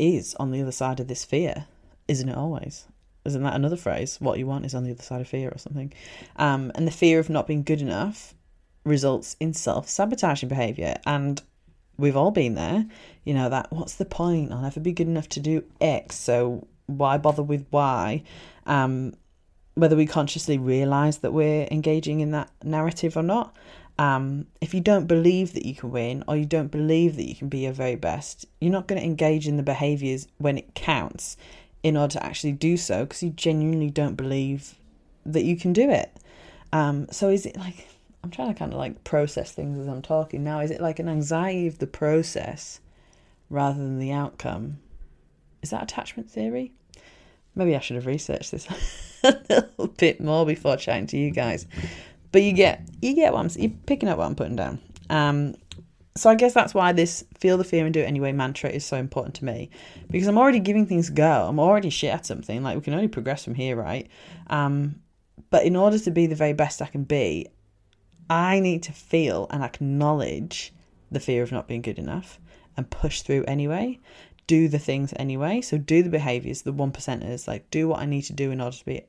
is 0.00 0.34
on 0.40 0.50
the 0.50 0.60
other 0.60 0.72
side 0.72 0.98
of 0.98 1.06
this 1.06 1.24
fear, 1.24 1.66
isn't 2.08 2.28
it 2.28 2.36
always? 2.36 2.86
Isn't 3.24 3.44
that 3.44 3.54
another 3.54 3.76
phrase? 3.76 4.16
What 4.20 4.40
you 4.40 4.48
want 4.48 4.66
is 4.66 4.74
on 4.74 4.82
the 4.82 4.90
other 4.90 5.02
side 5.02 5.20
of 5.20 5.28
fear 5.28 5.48
or 5.48 5.58
something. 5.58 5.92
Um, 6.34 6.72
and 6.74 6.88
the 6.88 6.92
fear 6.92 7.20
of 7.20 7.30
not 7.30 7.46
being 7.46 7.62
good 7.62 7.80
enough 7.80 8.34
results 8.82 9.36
in 9.38 9.54
self 9.54 9.88
sabotaging 9.88 10.48
behavior. 10.48 10.96
And 11.06 11.40
we've 11.98 12.16
all 12.16 12.30
been 12.30 12.54
there. 12.54 12.86
You 13.24 13.34
know, 13.34 13.48
that 13.50 13.70
what's 13.70 13.96
the 13.96 14.04
point? 14.04 14.52
I'll 14.52 14.62
never 14.62 14.80
be 14.80 14.92
good 14.92 15.08
enough 15.08 15.28
to 15.30 15.40
do 15.40 15.64
X, 15.80 16.16
so 16.16 16.66
why 16.86 17.18
bother 17.18 17.42
with 17.42 17.66
Y? 17.70 18.22
Um, 18.66 19.14
whether 19.74 19.96
we 19.96 20.06
consciously 20.06 20.58
realize 20.58 21.18
that 21.18 21.32
we're 21.32 21.68
engaging 21.70 22.20
in 22.20 22.32
that 22.32 22.50
narrative 22.64 23.16
or 23.16 23.22
not. 23.22 23.54
Um, 23.98 24.46
if 24.60 24.74
you 24.74 24.80
don't 24.80 25.06
believe 25.06 25.54
that 25.54 25.66
you 25.66 25.74
can 25.74 25.90
win 25.90 26.24
or 26.26 26.36
you 26.36 26.46
don't 26.46 26.70
believe 26.70 27.16
that 27.16 27.28
you 27.28 27.34
can 27.34 27.48
be 27.48 27.60
your 27.60 27.72
very 27.72 27.96
best, 27.96 28.46
you're 28.60 28.72
not 28.72 28.86
going 28.86 29.00
to 29.00 29.06
engage 29.06 29.46
in 29.46 29.56
the 29.56 29.62
behaviors 29.62 30.26
when 30.38 30.58
it 30.58 30.74
counts 30.74 31.36
in 31.82 31.96
order 31.96 32.12
to 32.12 32.24
actually 32.24 32.52
do 32.52 32.76
so 32.76 33.04
because 33.04 33.22
you 33.22 33.30
genuinely 33.30 33.90
don't 33.90 34.14
believe 34.14 34.74
that 35.24 35.44
you 35.44 35.56
can 35.56 35.72
do 35.72 35.90
it. 35.90 36.12
Um, 36.72 37.06
so 37.10 37.28
is 37.28 37.46
it 37.46 37.56
like 37.56 37.88
I'm 38.22 38.30
trying 38.30 38.52
to 38.52 38.58
kind 38.58 38.72
of 38.72 38.78
like 38.78 39.04
process 39.04 39.52
things 39.52 39.78
as 39.78 39.86
I'm 39.86 40.02
talking 40.02 40.42
now? 40.42 40.60
Is 40.60 40.70
it 40.70 40.80
like 40.80 40.98
an 40.98 41.08
anxiety 41.08 41.66
of 41.66 41.78
the 41.78 41.86
process 41.86 42.80
rather 43.48 43.78
than 43.78 43.98
the 43.98 44.12
outcome? 44.12 44.78
Is 45.62 45.70
that 45.70 45.82
attachment 45.82 46.30
theory? 46.30 46.72
Maybe 47.54 47.74
I 47.74 47.80
should 47.80 47.96
have 47.96 48.06
researched 48.06 48.50
this 48.50 48.68
a 49.24 49.38
little 49.48 49.88
bit 49.88 50.20
more 50.20 50.46
before 50.46 50.76
chatting 50.76 51.06
to 51.08 51.16
you 51.16 51.30
guys. 51.30 51.66
But 52.30 52.42
you 52.42 52.52
get 52.52 52.86
you 53.00 53.14
get 53.14 53.32
what 53.32 53.40
I'm 53.40 53.50
you're 53.60 53.72
picking 53.86 54.08
up 54.08 54.18
what 54.18 54.26
I'm 54.26 54.34
putting 54.36 54.56
down. 54.56 54.80
Um, 55.10 55.54
so 56.16 56.28
I 56.28 56.34
guess 56.34 56.52
that's 56.52 56.74
why 56.74 56.92
this 56.92 57.24
feel 57.38 57.56
the 57.56 57.64
fear 57.64 57.84
and 57.84 57.94
do 57.94 58.00
it 58.00 58.04
anyway 58.04 58.32
mantra 58.32 58.68
is 58.70 58.84
so 58.84 58.96
important 58.96 59.36
to 59.36 59.44
me 59.44 59.70
because 60.10 60.26
I'm 60.26 60.36
already 60.36 60.58
giving 60.58 60.86
things 60.86 61.08
a 61.08 61.12
go. 61.12 61.46
I'm 61.48 61.60
already 61.60 61.90
shit 61.90 62.12
at 62.12 62.26
something. 62.26 62.62
Like 62.62 62.76
we 62.76 62.82
can 62.82 62.94
only 62.94 63.08
progress 63.08 63.44
from 63.44 63.54
here, 63.54 63.76
right? 63.76 64.08
Um, 64.48 64.96
but 65.50 65.64
in 65.64 65.76
order 65.76 65.98
to 65.98 66.10
be 66.10 66.26
the 66.26 66.34
very 66.34 66.52
best 66.52 66.82
I 66.82 66.86
can 66.86 67.04
be, 67.04 67.46
I 68.28 68.60
need 68.60 68.82
to 68.84 68.92
feel 68.92 69.46
and 69.50 69.62
acknowledge 69.62 70.72
the 71.10 71.20
fear 71.20 71.42
of 71.42 71.52
not 71.52 71.68
being 71.68 71.82
good 71.82 71.98
enough 71.98 72.38
and 72.76 72.90
push 72.90 73.22
through 73.22 73.44
anyway 73.44 73.98
do 74.48 74.66
the 74.66 74.78
things 74.80 75.12
anyway. 75.14 75.60
So 75.60 75.78
do 75.78 76.02
the 76.02 76.10
behaviors, 76.10 76.62
the 76.62 76.72
one 76.72 76.90
percenters, 76.90 77.46
like 77.46 77.70
do 77.70 77.86
what 77.86 78.00
I 78.00 78.06
need 78.06 78.22
to 78.22 78.32
do 78.32 78.50
in 78.50 78.60
order 78.60 78.76
to 78.76 78.84
be 78.84 79.02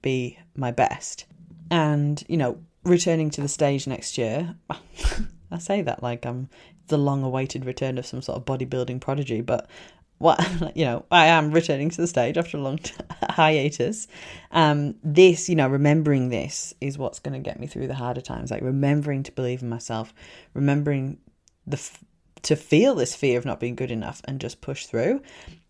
be 0.00 0.38
my 0.56 0.70
best. 0.70 1.26
And, 1.70 2.22
you 2.28 2.38
know, 2.38 2.58
returning 2.84 3.30
to 3.30 3.40
the 3.42 3.48
stage 3.48 3.86
next 3.86 4.16
year, 4.16 4.54
I 5.50 5.58
say 5.58 5.82
that 5.82 6.02
like 6.02 6.24
I'm 6.24 6.48
the 6.86 6.98
long 6.98 7.22
awaited 7.22 7.66
return 7.66 7.98
of 7.98 8.06
some 8.06 8.22
sort 8.22 8.38
of 8.38 8.44
bodybuilding 8.44 9.00
prodigy, 9.00 9.40
but 9.40 9.68
what 10.24 10.40
you 10.74 10.86
know, 10.86 11.04
I 11.10 11.26
am 11.26 11.50
returning 11.52 11.90
to 11.90 12.00
the 12.00 12.06
stage 12.06 12.38
after 12.38 12.56
a 12.56 12.60
long 12.60 12.78
t- 12.78 12.94
hiatus. 13.30 14.08
Um, 14.50 14.94
this, 15.04 15.50
you 15.50 15.54
know, 15.54 15.68
remembering 15.68 16.30
this 16.30 16.72
is 16.80 16.96
what's 16.96 17.18
going 17.18 17.34
to 17.34 17.38
get 17.40 17.60
me 17.60 17.66
through 17.66 17.88
the 17.88 17.94
harder 17.94 18.22
times. 18.22 18.50
Like 18.50 18.62
remembering 18.62 19.22
to 19.24 19.32
believe 19.32 19.62
in 19.62 19.68
myself, 19.68 20.14
remembering 20.54 21.18
the 21.66 21.76
f- 21.76 22.02
to 22.42 22.56
feel 22.56 22.94
this 22.94 23.14
fear 23.14 23.38
of 23.38 23.44
not 23.44 23.60
being 23.60 23.74
good 23.74 23.90
enough 23.90 24.22
and 24.24 24.40
just 24.40 24.62
push 24.62 24.86
through. 24.86 25.20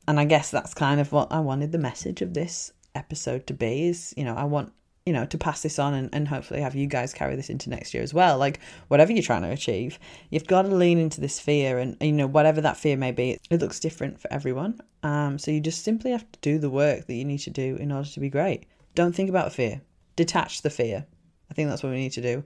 And 0.06 0.20
I 0.20 0.24
guess 0.24 0.50
that's 0.50 0.72
kind 0.72 1.00
of 1.00 1.10
what 1.10 1.32
I 1.32 1.40
wanted 1.40 1.72
the 1.72 1.78
message 1.78 2.22
of 2.22 2.34
this 2.34 2.72
episode 2.94 3.48
to 3.48 3.54
be 3.54 3.88
is, 3.88 4.14
you 4.16 4.24
know, 4.24 4.34
I 4.36 4.44
want, 4.44 4.72
you 5.06 5.12
know, 5.12 5.26
to 5.26 5.36
pass 5.36 5.60
this 5.60 5.78
on 5.78 5.92
and, 5.92 6.08
and 6.14 6.28
hopefully 6.28 6.62
have 6.62 6.74
you 6.74 6.86
guys 6.86 7.12
carry 7.12 7.36
this 7.36 7.50
into 7.50 7.68
next 7.68 7.92
year 7.92 8.02
as 8.02 8.14
well. 8.14 8.38
Like 8.38 8.58
whatever 8.88 9.12
you're 9.12 9.22
trying 9.22 9.42
to 9.42 9.50
achieve, 9.50 9.98
you've 10.30 10.46
got 10.46 10.62
to 10.62 10.74
lean 10.74 10.98
into 10.98 11.20
this 11.20 11.38
fear 11.38 11.78
and, 11.78 11.94
you 12.00 12.12
know, 12.12 12.26
whatever 12.26 12.62
that 12.62 12.78
fear 12.78 12.96
may 12.96 13.12
be, 13.12 13.38
it 13.50 13.60
looks 13.60 13.78
different 13.78 14.18
for 14.18 14.32
everyone. 14.32 14.80
Um, 15.02 15.38
so 15.38 15.50
you 15.50 15.60
just 15.60 15.84
simply 15.84 16.12
have 16.12 16.30
to 16.32 16.38
do 16.40 16.58
the 16.58 16.70
work 16.70 17.06
that 17.06 17.14
you 17.14 17.24
need 17.26 17.40
to 17.40 17.50
do 17.50 17.76
in 17.76 17.92
order 17.92 18.08
to 18.08 18.20
be 18.20 18.30
great. 18.30 18.64
Don't 18.94 19.14
think 19.14 19.28
about 19.28 19.52
fear. 19.52 19.82
Detach 20.16 20.62
the 20.62 20.70
fear. 20.70 21.04
I 21.50 21.54
think 21.54 21.68
that's 21.68 21.82
what 21.82 21.92
we 21.92 21.98
need 21.98 22.12
to 22.12 22.22
do. 22.22 22.42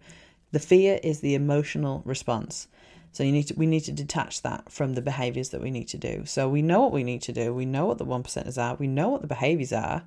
The 0.50 0.58
fear 0.58 0.98
is 1.04 1.20
the 1.20 1.36
emotional 1.36 2.02
response. 2.04 2.66
So 3.12 3.22
you 3.22 3.30
need 3.30 3.44
to 3.44 3.54
we 3.54 3.66
need 3.66 3.84
to 3.84 3.92
detach 3.92 4.42
that 4.42 4.70
from 4.70 4.94
the 4.94 5.02
behaviors 5.02 5.50
that 5.50 5.60
we 5.60 5.70
need 5.70 5.88
to 5.88 5.98
do. 5.98 6.24
So 6.26 6.48
we 6.48 6.62
know 6.62 6.80
what 6.80 6.92
we 6.92 7.04
need 7.04 7.22
to 7.22 7.32
do. 7.32 7.54
We 7.54 7.66
know 7.66 7.86
what 7.86 7.98
the 7.98 8.04
one 8.04 8.24
percenters 8.24 8.60
are. 8.60 8.74
We 8.74 8.88
know 8.88 9.08
what 9.10 9.22
the 9.22 9.28
behaviors 9.28 9.72
are 9.72 10.02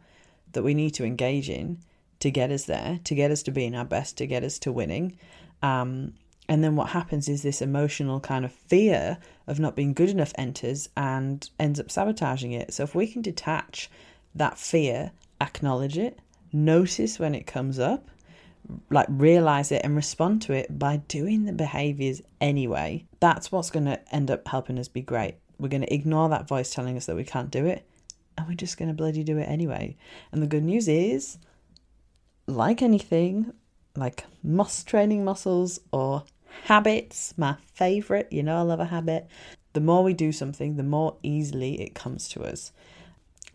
that 0.51 0.63
we 0.63 0.73
need 0.73 0.91
to 0.95 1.05
engage 1.05 1.49
in 1.49 1.77
to 2.21 2.31
get 2.31 2.51
us 2.51 2.65
there, 2.65 2.99
to 3.03 3.15
get 3.15 3.31
us 3.31 3.43
to 3.43 3.51
being 3.51 3.75
our 3.75 3.85
best, 3.85 4.17
to 4.17 4.27
get 4.27 4.43
us 4.43 4.57
to 4.59 4.71
winning. 4.71 5.17
Um, 5.61 6.13
and 6.47 6.63
then 6.63 6.75
what 6.75 6.89
happens 6.89 7.29
is 7.29 7.43
this 7.43 7.61
emotional 7.61 8.19
kind 8.19 8.45
of 8.45 8.51
fear 8.51 9.17
of 9.47 9.59
not 9.59 9.75
being 9.75 9.93
good 9.93 10.09
enough 10.09 10.33
enters 10.37 10.89
and 10.97 11.49
ends 11.59 11.79
up 11.79 11.91
sabotaging 11.91 12.51
it. 12.51 12.73
So 12.73 12.83
if 12.83 12.95
we 12.95 13.07
can 13.07 13.21
detach 13.21 13.89
that 14.35 14.57
fear, 14.57 15.11
acknowledge 15.39 15.97
it, 15.97 16.19
notice 16.51 17.19
when 17.19 17.35
it 17.35 17.47
comes 17.47 17.79
up, 17.79 18.09
like 18.89 19.07
realize 19.09 19.71
it 19.71 19.81
and 19.83 19.95
respond 19.95 20.41
to 20.43 20.53
it 20.53 20.77
by 20.77 20.97
doing 20.97 21.45
the 21.45 21.53
behaviors 21.53 22.21
anyway. 22.39 23.05
That's 23.19 23.51
what's 23.51 23.71
going 23.71 23.85
to 23.85 24.13
end 24.13 24.29
up 24.29 24.47
helping 24.47 24.77
us 24.77 24.87
be 24.87 25.01
great. 25.01 25.35
We're 25.57 25.69
going 25.69 25.81
to 25.81 25.93
ignore 25.93 26.29
that 26.29 26.47
voice 26.47 26.73
telling 26.73 26.97
us 26.97 27.05
that 27.05 27.15
we 27.15 27.23
can't 27.23 27.51
do 27.51 27.65
it 27.65 27.85
and 28.37 28.47
we're 28.47 28.55
just 28.55 28.77
going 28.77 28.89
to 28.89 28.95
bloody 28.95 29.23
do 29.23 29.37
it 29.37 29.43
anyway. 29.43 29.95
And 30.31 30.41
the 30.41 30.47
good 30.47 30.63
news 30.63 30.87
is, 30.87 31.37
like 32.47 32.81
anything, 32.81 33.53
like 33.95 34.25
mus 34.43 34.83
training 34.83 35.23
muscles 35.23 35.79
or 35.91 36.23
habits, 36.63 37.33
my 37.37 37.55
favorite, 37.73 38.27
you 38.31 38.43
know, 38.43 38.57
I 38.57 38.61
love 38.61 38.79
a 38.79 38.85
habit. 38.85 39.27
The 39.73 39.81
more 39.81 40.03
we 40.03 40.13
do 40.13 40.31
something, 40.31 40.75
the 40.75 40.83
more 40.83 41.15
easily 41.23 41.81
it 41.81 41.95
comes 41.95 42.27
to 42.29 42.43
us. 42.43 42.71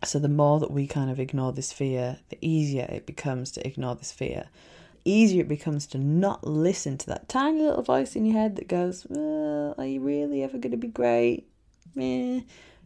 So, 0.03 0.19
the 0.19 0.29
more 0.29 0.59
that 0.59 0.71
we 0.71 0.85
kind 0.85 1.09
of 1.09 1.19
ignore 1.19 1.51
this 1.53 1.73
fear, 1.73 2.19
the 2.29 2.37
easier 2.41 2.85
it 2.89 3.05
becomes 3.05 3.51
to 3.53 3.67
ignore 3.67 3.95
this 3.95 4.11
fear 4.11 4.45
easier 5.07 5.41
it 5.41 5.47
becomes 5.47 5.87
to 5.87 5.97
not 5.97 6.45
listen 6.45 6.97
to 6.97 7.07
that 7.07 7.29
tiny 7.29 7.61
little 7.61 7.81
voice 7.81 8.15
in 8.15 8.25
your 8.25 8.37
head 8.37 8.57
that 8.57 8.67
goes, 8.67 9.07
well, 9.09 9.73
Are 9.77 9.85
you 9.85 10.01
really 10.01 10.43
ever 10.43 10.57
going 10.57 10.71
to 10.71 10.77
be 10.77 10.87
great? 10.87 11.47
Eh, 11.97 12.41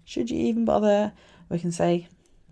should 0.06 0.30
you 0.30 0.40
even 0.40 0.64
bother? 0.64 1.14
We 1.50 1.60
can 1.60 1.72
say, 1.72 2.08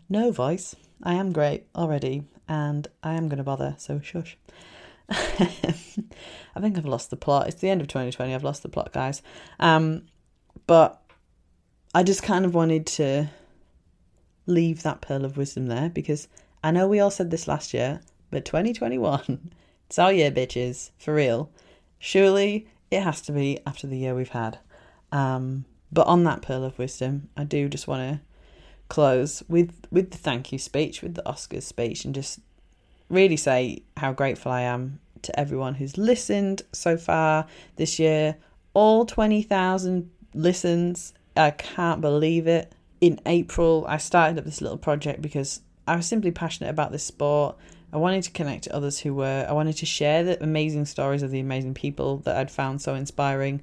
No, 0.10 0.32
voice, 0.32 0.76
I 1.04 1.14
am 1.14 1.32
great 1.32 1.68
already 1.76 2.24
and 2.50 2.88
I 3.04 3.14
am 3.14 3.30
going 3.30 3.38
to 3.38 3.44
bother, 3.44 3.76
so 3.78 4.02
shush. 4.02 4.36
I 5.10 6.60
think 6.60 6.78
I've 6.78 6.86
lost 6.86 7.12
the 7.12 7.16
plot. 7.16 7.48
It's 7.48 7.62
the 7.62 7.70
end 7.70 7.80
of 7.80 7.88
2020. 7.88 8.34
I've 8.34 8.44
lost 8.44 8.64
the 8.64 8.70
plot, 8.70 8.92
guys. 8.92 9.22
Um, 9.60 10.08
but 10.68 11.02
I 11.94 12.04
just 12.04 12.24
kind 12.24 12.44
of 12.44 12.54
wanted 12.54 12.86
to 12.88 13.30
leave 14.48 14.84
that 14.84 15.02
pearl 15.02 15.26
of 15.26 15.38
wisdom 15.38 15.68
there 15.68 15.90
because 15.90 16.28
I 16.64 16.72
know 16.72 16.88
we 16.88 17.00
all 17.00 17.12
said 17.12 17.30
this 17.30 17.48
last 17.48 17.74
year, 17.74 18.02
but 18.32 18.46
2021 18.46 19.52
it's 19.88 20.00
our 20.00 20.12
year, 20.12 20.32
bitches, 20.32 20.90
for 20.98 21.14
real. 21.14 21.52
Surely 22.00 22.68
it 22.90 23.02
has 23.02 23.22
to 23.22 23.32
be 23.32 23.60
after 23.66 23.86
the 23.86 23.98
year 23.98 24.16
we've 24.16 24.30
had. 24.30 24.58
Um, 25.12 25.66
but 25.92 26.08
on 26.08 26.24
that 26.24 26.42
pearl 26.42 26.64
of 26.64 26.78
wisdom, 26.80 27.30
I 27.38 27.44
do 27.44 27.70
just 27.70 27.88
want 27.88 28.02
to 28.02 28.22
close 28.90 29.44
with 29.48 29.88
with 29.92 30.12
the 30.12 30.18
thank 30.18 30.52
you 30.52 30.60
speech, 30.60 31.02
with 31.02 31.16
the 31.16 31.24
Oscars 31.26 31.64
speech, 31.64 32.06
and 32.06 32.14
just 32.14 32.40
really 33.10 33.38
say 33.38 33.84
how 33.98 34.14
grateful 34.14 34.52
I 34.52 34.62
am 34.62 35.00
to 35.22 35.40
everyone 35.40 35.76
who's 35.76 35.98
listened 35.98 36.62
so 36.74 36.98
far 36.98 37.46
this 37.78 38.00
year. 38.00 38.36
All 38.74 39.06
twenty 39.06 39.42
thousand 39.42 40.10
listens. 40.34 41.14
I 41.38 41.52
can't 41.52 42.02
believe 42.02 42.48
it. 42.48 42.74
In 43.02 43.20
April, 43.26 43.86
I 43.88 43.98
started 43.98 44.38
up 44.38 44.44
this 44.44 44.62
little 44.62 44.78
project 44.78 45.22
because 45.22 45.62
I 45.88 45.96
was 45.96 46.06
simply 46.06 46.32
passionate 46.32 46.70
about 46.70 46.92
this 46.92 47.04
sport 47.04 47.56
I 47.92 47.98
wanted 47.98 48.24
to 48.24 48.32
connect 48.32 48.66
to 48.66 48.76
others 48.76 49.00
who 49.00 49.16
were. 49.16 49.46
I 49.50 49.54
wanted 49.54 49.78
to 49.78 49.86
share 49.86 50.24
the 50.24 50.42
amazing 50.44 50.86
stories 50.86 51.24
of 51.24 51.32
the 51.32 51.40
amazing 51.40 51.74
people 51.74 52.18
that 52.20 52.38
I'd 52.38 52.52
found 52.52 52.82
so 52.82 52.94
inspiring. 52.94 53.62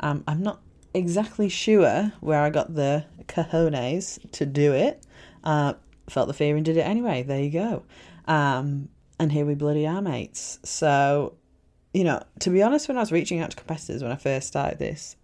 Um, 0.00 0.24
I'm 0.26 0.42
not 0.42 0.60
exactly 0.94 1.48
sure 1.48 2.12
where 2.20 2.40
I 2.40 2.50
got 2.50 2.74
the 2.74 3.04
cojones 3.26 4.18
to 4.32 4.46
do 4.46 4.72
it. 4.72 5.04
Uh, 5.44 5.74
felt 6.08 6.28
the 6.28 6.34
fear 6.34 6.56
and 6.56 6.64
did 6.64 6.76
it 6.76 6.82
anyway. 6.86 7.22
There 7.22 7.40
you 7.40 7.50
go. 7.50 7.84
Um, 8.26 8.88
and 9.18 9.32
here 9.32 9.44
we 9.44 9.54
bloody 9.54 9.86
are, 9.86 10.02
mates. 10.02 10.58
So, 10.64 11.34
you 11.94 12.04
know, 12.04 12.22
to 12.40 12.50
be 12.50 12.62
honest, 12.62 12.88
when 12.88 12.96
I 12.96 13.00
was 13.00 13.12
reaching 13.12 13.40
out 13.40 13.50
to 13.50 13.56
competitors 13.56 14.02
when 14.02 14.12
I 14.12 14.16
first 14.16 14.48
started 14.48 14.78
this, 14.78 15.16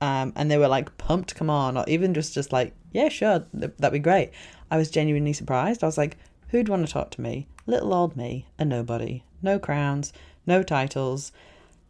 um, 0.00 0.32
and 0.36 0.50
they 0.50 0.58
were 0.58 0.68
like 0.68 0.96
pumped, 0.98 1.34
come 1.34 1.50
on, 1.50 1.76
or 1.76 1.84
even 1.88 2.14
just 2.14 2.34
just 2.34 2.52
like, 2.52 2.74
yeah, 2.92 3.08
sure, 3.08 3.44
that'd 3.52 3.92
be 3.92 3.98
great. 3.98 4.30
I 4.70 4.76
was 4.76 4.90
genuinely 4.90 5.32
surprised. 5.32 5.82
I 5.82 5.86
was 5.86 5.98
like, 5.98 6.16
who'd 6.48 6.68
want 6.68 6.86
to 6.86 6.92
talk 6.92 7.10
to 7.12 7.20
me? 7.20 7.48
Little 7.66 7.92
old 7.92 8.16
me, 8.16 8.46
a 8.58 8.64
nobody. 8.64 9.24
No 9.42 9.58
crowns, 9.58 10.12
no 10.46 10.62
titles, 10.62 11.32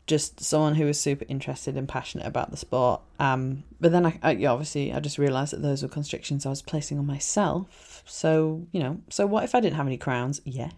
just 0.08 0.40
someone 0.40 0.74
who 0.74 0.86
was 0.86 0.98
super 0.98 1.24
interested 1.28 1.76
and 1.76 1.88
passionate 1.88 2.26
about 2.26 2.50
the 2.50 2.56
sport. 2.56 3.02
Um, 3.20 3.62
but 3.78 3.92
then 3.92 4.06
I, 4.06 4.18
I 4.22 4.44
obviously 4.46 4.92
I 4.92 5.00
just 5.00 5.18
realised 5.18 5.52
that 5.52 5.62
those 5.62 5.82
were 5.82 5.88
constrictions 5.88 6.44
I 6.44 6.50
was 6.50 6.62
placing 6.62 6.98
on 6.98 7.06
myself. 7.06 8.02
So 8.06 8.66
you 8.72 8.80
know, 8.80 9.00
so 9.10 9.26
what 9.26 9.44
if 9.44 9.54
I 9.54 9.60
didn't 9.60 9.76
have 9.76 9.86
any 9.86 9.98
crowns 9.98 10.40
yet? 10.44 10.74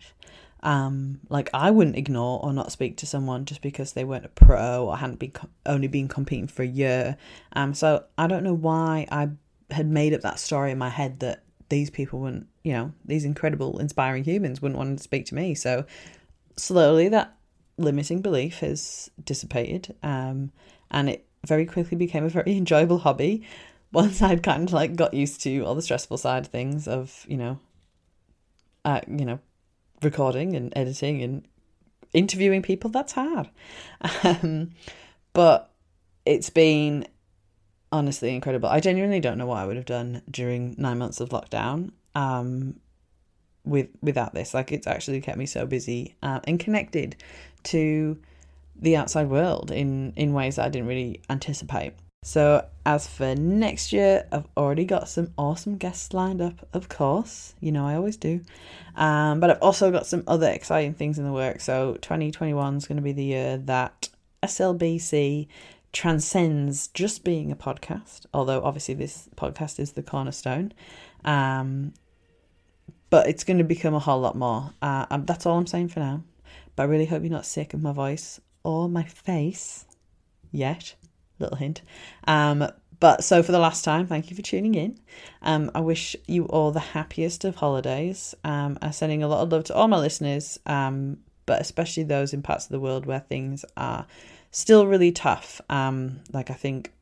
Um, 0.62 1.20
like 1.30 1.48
I 1.54 1.70
wouldn't 1.70 1.96
ignore 1.96 2.44
or 2.44 2.52
not 2.52 2.72
speak 2.72 2.98
to 2.98 3.06
someone 3.06 3.46
just 3.46 3.62
because 3.62 3.94
they 3.94 4.04
weren't 4.04 4.26
a 4.26 4.30
pro 4.30 4.86
or 4.86 4.96
hadn't 4.98 5.20
been 5.20 5.32
only 5.64 5.88
been 5.88 6.08
competing 6.08 6.48
for 6.48 6.62
a 6.62 6.66
year. 6.66 7.16
Um, 7.54 7.72
so 7.72 8.04
I 8.18 8.26
don't 8.26 8.44
know 8.44 8.52
why 8.52 9.06
I 9.10 9.30
had 9.70 9.86
made 9.86 10.12
up 10.12 10.20
that 10.22 10.40
story 10.40 10.72
in 10.72 10.78
my 10.78 10.90
head 10.90 11.20
that 11.20 11.44
these 11.68 11.88
people 11.88 12.18
wouldn't, 12.18 12.48
you 12.64 12.72
know, 12.72 12.92
these 13.04 13.24
incredible, 13.24 13.78
inspiring 13.78 14.24
humans 14.24 14.60
wouldn't 14.60 14.76
want 14.76 14.98
to 14.98 15.02
speak 15.02 15.24
to 15.26 15.36
me. 15.36 15.54
So 15.54 15.86
slowly 16.56 17.08
that 17.08 17.36
limiting 17.80 18.20
belief 18.22 18.60
has 18.60 19.10
dissipated. 19.24 19.94
Um, 20.02 20.52
and 20.90 21.08
it 21.08 21.26
very 21.46 21.66
quickly 21.66 21.96
became 21.96 22.24
a 22.24 22.28
very 22.28 22.56
enjoyable 22.56 22.98
hobby 22.98 23.42
once 23.92 24.22
I'd 24.22 24.42
kind 24.42 24.68
of 24.68 24.72
like 24.72 24.94
got 24.94 25.14
used 25.14 25.40
to 25.42 25.60
all 25.62 25.74
the 25.74 25.82
stressful 25.82 26.18
side 26.18 26.46
of 26.46 26.52
things 26.52 26.86
of, 26.86 27.24
you 27.28 27.36
know, 27.36 27.58
uh, 28.84 29.00
you 29.08 29.24
know, 29.24 29.40
recording 30.02 30.54
and 30.54 30.72
editing 30.76 31.22
and 31.22 31.46
interviewing 32.12 32.62
people. 32.62 32.90
That's 32.90 33.12
hard. 33.12 33.50
Um, 34.24 34.70
but 35.32 35.70
it's 36.24 36.50
been 36.50 37.06
honestly 37.92 38.34
incredible. 38.34 38.68
I 38.68 38.80
genuinely 38.80 39.20
don't 39.20 39.38
know 39.38 39.46
what 39.46 39.58
I 39.58 39.66
would 39.66 39.76
have 39.76 39.86
done 39.86 40.22
during 40.30 40.74
nine 40.78 40.98
months 40.98 41.20
of 41.20 41.30
lockdown 41.30 41.90
um, 42.14 42.76
with 43.64 43.88
without 44.00 44.34
this. 44.34 44.54
Like 44.54 44.72
it's 44.72 44.86
actually 44.86 45.20
kept 45.20 45.38
me 45.38 45.46
so 45.46 45.66
busy 45.66 46.14
uh, 46.22 46.40
and 46.44 46.58
connected 46.58 47.16
to 47.64 48.18
the 48.76 48.96
outside 48.96 49.28
world 49.28 49.70
in 49.70 50.12
in 50.16 50.32
ways 50.32 50.56
that 50.56 50.66
I 50.66 50.68
didn't 50.68 50.88
really 50.88 51.20
anticipate. 51.28 51.94
So 52.22 52.66
as 52.84 53.06
for 53.06 53.34
next 53.34 53.92
year, 53.92 54.26
I've 54.30 54.46
already 54.56 54.84
got 54.84 55.08
some 55.08 55.32
awesome 55.38 55.78
guests 55.78 56.12
lined 56.12 56.42
up. 56.42 56.68
Of 56.74 56.88
course, 56.88 57.54
you 57.60 57.72
know 57.72 57.86
I 57.86 57.94
always 57.94 58.16
do. 58.16 58.42
Um, 58.94 59.40
but 59.40 59.50
I've 59.50 59.62
also 59.62 59.90
got 59.90 60.06
some 60.06 60.24
other 60.26 60.48
exciting 60.48 60.92
things 60.92 61.18
in 61.18 61.24
the 61.24 61.32
work. 61.32 61.60
So 61.60 61.94
2021 62.02 62.76
is 62.76 62.86
going 62.86 62.96
to 62.96 63.02
be 63.02 63.12
the 63.12 63.24
year 63.24 63.56
that 63.56 64.10
SLBC 64.42 65.48
transcends 65.92 66.88
just 66.88 67.24
being 67.24 67.50
a 67.50 67.56
podcast, 67.56 68.26
although 68.34 68.62
obviously 68.62 68.94
this 68.94 69.28
podcast 69.36 69.80
is 69.80 69.92
the 69.92 70.02
cornerstone. 70.02 70.72
Um, 71.24 71.94
but 73.08 73.28
it's 73.28 73.44
going 73.44 73.58
to 73.58 73.64
become 73.64 73.94
a 73.94 73.98
whole 73.98 74.20
lot 74.20 74.36
more. 74.36 74.72
Uh, 74.82 75.06
um, 75.10 75.24
that's 75.24 75.46
all 75.46 75.58
I'm 75.58 75.66
saying 75.66 75.88
for 75.88 76.00
now. 76.00 76.22
But 76.80 76.84
I 76.84 76.92
really 76.92 77.04
hope 77.04 77.22
you're 77.22 77.30
not 77.30 77.44
sick 77.44 77.74
of 77.74 77.82
my 77.82 77.92
voice 77.92 78.40
or 78.64 78.88
my 78.88 79.04
face 79.04 79.84
yet. 80.50 80.94
Little 81.38 81.58
hint. 81.58 81.82
Um, 82.26 82.66
but 83.00 83.22
so 83.22 83.42
for 83.42 83.52
the 83.52 83.58
last 83.58 83.84
time, 83.84 84.06
thank 84.06 84.30
you 84.30 84.36
for 84.36 84.40
tuning 84.40 84.74
in. 84.74 84.98
Um, 85.42 85.70
I 85.74 85.80
wish 85.80 86.16
you 86.26 86.46
all 86.46 86.70
the 86.70 86.80
happiest 86.80 87.44
of 87.44 87.56
holidays. 87.56 88.34
Um, 88.44 88.78
I'm 88.80 88.92
sending 88.92 89.22
a 89.22 89.28
lot 89.28 89.42
of 89.42 89.52
love 89.52 89.64
to 89.64 89.74
all 89.74 89.88
my 89.88 89.98
listeners, 89.98 90.58
um, 90.64 91.18
but 91.44 91.60
especially 91.60 92.04
those 92.04 92.32
in 92.32 92.40
parts 92.40 92.64
of 92.64 92.70
the 92.70 92.80
world 92.80 93.04
where 93.04 93.20
things 93.20 93.62
are 93.76 94.06
still 94.50 94.86
really 94.86 95.12
tough. 95.12 95.60
Um, 95.68 96.20
like 96.32 96.50
I 96.50 96.54
think 96.54 96.94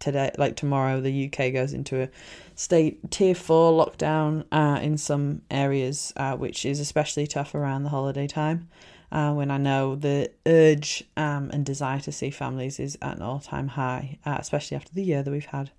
today, 0.00 0.32
like 0.36 0.54
tomorrow, 0.54 1.00
the 1.00 1.32
UK 1.32 1.50
goes 1.50 1.72
into 1.72 2.02
a 2.02 2.10
state 2.56 3.10
tier 3.10 3.34
four 3.34 3.72
lockdown 3.72 4.44
uh, 4.52 4.80
in 4.82 4.98
some 4.98 5.40
areas, 5.50 6.12
uh, 6.18 6.36
which 6.36 6.66
is 6.66 6.78
especially 6.78 7.26
tough 7.26 7.54
around 7.54 7.84
the 7.84 7.88
holiday 7.88 8.26
time. 8.26 8.68
Uh, 9.14 9.32
when 9.32 9.48
I 9.48 9.58
know 9.58 9.94
the 9.94 10.28
urge 10.44 11.04
um, 11.16 11.48
and 11.52 11.64
desire 11.64 12.00
to 12.00 12.10
see 12.10 12.30
families 12.30 12.80
is 12.80 12.98
at 13.00 13.16
an 13.16 13.22
all 13.22 13.38
time 13.38 13.68
high, 13.68 14.18
uh, 14.26 14.38
especially 14.40 14.76
after 14.76 14.92
the 14.92 15.04
year 15.04 15.22
that 15.22 15.30
we've 15.30 15.44
had. 15.44 15.70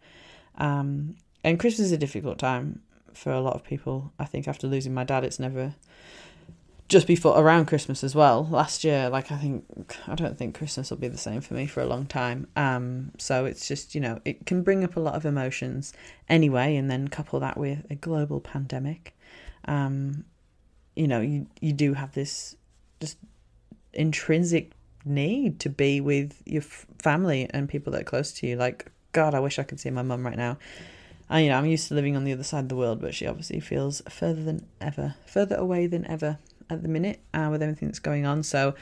Um, 0.58 1.18
and 1.44 1.60
Christmas 1.60 1.88
is 1.88 1.92
a 1.92 1.98
difficult 1.98 2.40
time 2.40 2.82
for 3.14 3.34
a 3.34 3.42
lot 3.42 3.54
of 3.54 3.66
people. 3.66 4.14
I 4.18 4.24
think 4.24 4.48
after 4.48 4.68
losing 4.68 4.94
my 4.94 5.04
dad, 5.04 5.26
it's 5.26 5.38
never 5.38 5.76
just 6.88 7.08
before 7.08 7.38
around 7.38 7.66
Christmas 7.66 8.06
as 8.06 8.16
well. 8.16 8.48
Last 8.50 8.86
year, 8.86 9.10
like 9.10 9.34
I 9.34 9.38
think 9.38 9.98
I 10.08 10.16
don't 10.16 10.38
think 10.38 10.56
Christmas 10.56 10.90
will 10.90 10.98
be 10.98 11.10
the 11.10 11.18
same 11.18 11.42
for 11.42 11.56
me 11.56 11.66
for 11.66 11.82
a 11.82 11.86
long 11.86 12.06
time. 12.06 12.48
Um, 12.56 13.12
so 13.18 13.44
it's 13.44 13.68
just 13.68 13.96
you 13.96 14.00
know 14.00 14.22
it 14.24 14.46
can 14.46 14.64
bring 14.64 14.86
up 14.86 14.96
a 14.96 15.02
lot 15.02 15.16
of 15.16 15.26
emotions 15.26 15.92
anyway, 16.30 16.78
and 16.78 16.90
then 16.90 17.10
couple 17.10 17.42
that 17.42 17.58
with 17.58 17.86
a 17.90 17.96
global 17.96 18.40
pandemic. 18.40 19.14
Um, 19.66 20.24
you 20.96 21.10
know, 21.10 21.20
you 21.20 21.48
you 21.60 21.74
do 21.74 21.96
have 21.96 22.14
this 22.14 22.56
just 23.06 23.18
intrinsic 23.94 24.72
need 25.06 25.60
to 25.60 25.70
be 25.70 26.02
with 26.02 26.42
your 26.46 26.64
family 27.00 27.48
and 27.52 27.70
people 27.70 27.92
that 27.94 28.02
are 28.02 28.06
close 28.06 28.32
to 28.34 28.48
you. 28.48 28.56
Like 28.56 28.92
God, 29.12 29.34
I 29.34 29.40
wish 29.40 29.60
I 29.60 29.64
could 29.64 29.80
see 29.80 29.92
my 29.92 30.02
mum 30.02 30.26
right 30.26 30.38
now. 30.38 30.58
I, 31.30 31.40
you 31.40 31.50
know, 31.50 31.58
I'm 31.58 31.66
used 31.66 31.88
to 31.88 31.96
living 31.96 32.16
on 32.16 32.24
the 32.24 32.34
other 32.34 32.44
side 32.44 32.66
of 32.66 32.70
the 32.70 32.76
world, 32.76 33.02
but 33.02 33.16
she 33.16 33.26
obviously 33.26 33.60
feels 33.60 34.02
further 34.10 34.44
than 34.44 34.66
ever, 34.80 35.16
further 35.26 35.56
away 35.56 35.88
than 35.88 36.06
ever 36.06 36.38
at 36.70 36.82
the 36.82 36.88
minute 36.88 37.20
uh, 37.34 37.48
with 37.50 37.64
everything 37.64 37.88
that's 37.88 38.00
going 38.00 38.26
on. 38.26 38.44
So 38.44 38.76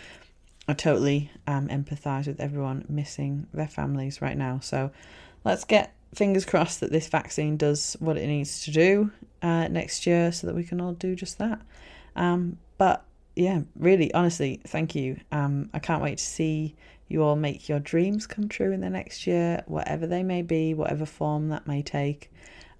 I 0.67 0.73
totally 0.73 1.31
um, 1.47 1.67
empathise 1.67 2.27
with 2.27 2.39
everyone 2.39 2.85
missing 2.89 3.47
their 3.53 3.67
families 3.67 4.21
right 4.21 4.37
now. 4.37 4.59
So 4.61 4.91
let's 5.43 5.63
get 5.63 5.93
fingers 6.15 6.45
crossed 6.45 6.79
that 6.81 6.91
this 6.91 7.07
vaccine 7.07 7.57
does 7.57 7.95
what 7.99 8.17
it 8.17 8.27
needs 8.27 8.63
to 8.65 8.71
do 8.71 9.11
uh, 9.41 9.67
next 9.67 10.05
year 10.05 10.31
so 10.31 10.47
that 10.47 10.55
we 10.55 10.63
can 10.63 10.79
all 10.79 10.93
do 10.93 11.15
just 11.15 11.37
that. 11.37 11.61
Um, 12.15 12.57
but 12.77 13.05
yeah, 13.35 13.61
really, 13.75 14.13
honestly, 14.13 14.61
thank 14.67 14.95
you. 14.95 15.19
Um, 15.31 15.69
I 15.73 15.79
can't 15.79 16.03
wait 16.03 16.17
to 16.17 16.23
see 16.23 16.75
you 17.07 17.23
all 17.23 17.35
make 17.35 17.69
your 17.69 17.79
dreams 17.79 18.25
come 18.25 18.47
true 18.47 18.71
in 18.71 18.81
the 18.81 18.89
next 18.89 19.27
year, 19.27 19.63
whatever 19.67 20.07
they 20.07 20.23
may 20.23 20.41
be, 20.41 20.73
whatever 20.73 21.05
form 21.05 21.49
that 21.49 21.67
may 21.67 21.81
take. 21.81 22.31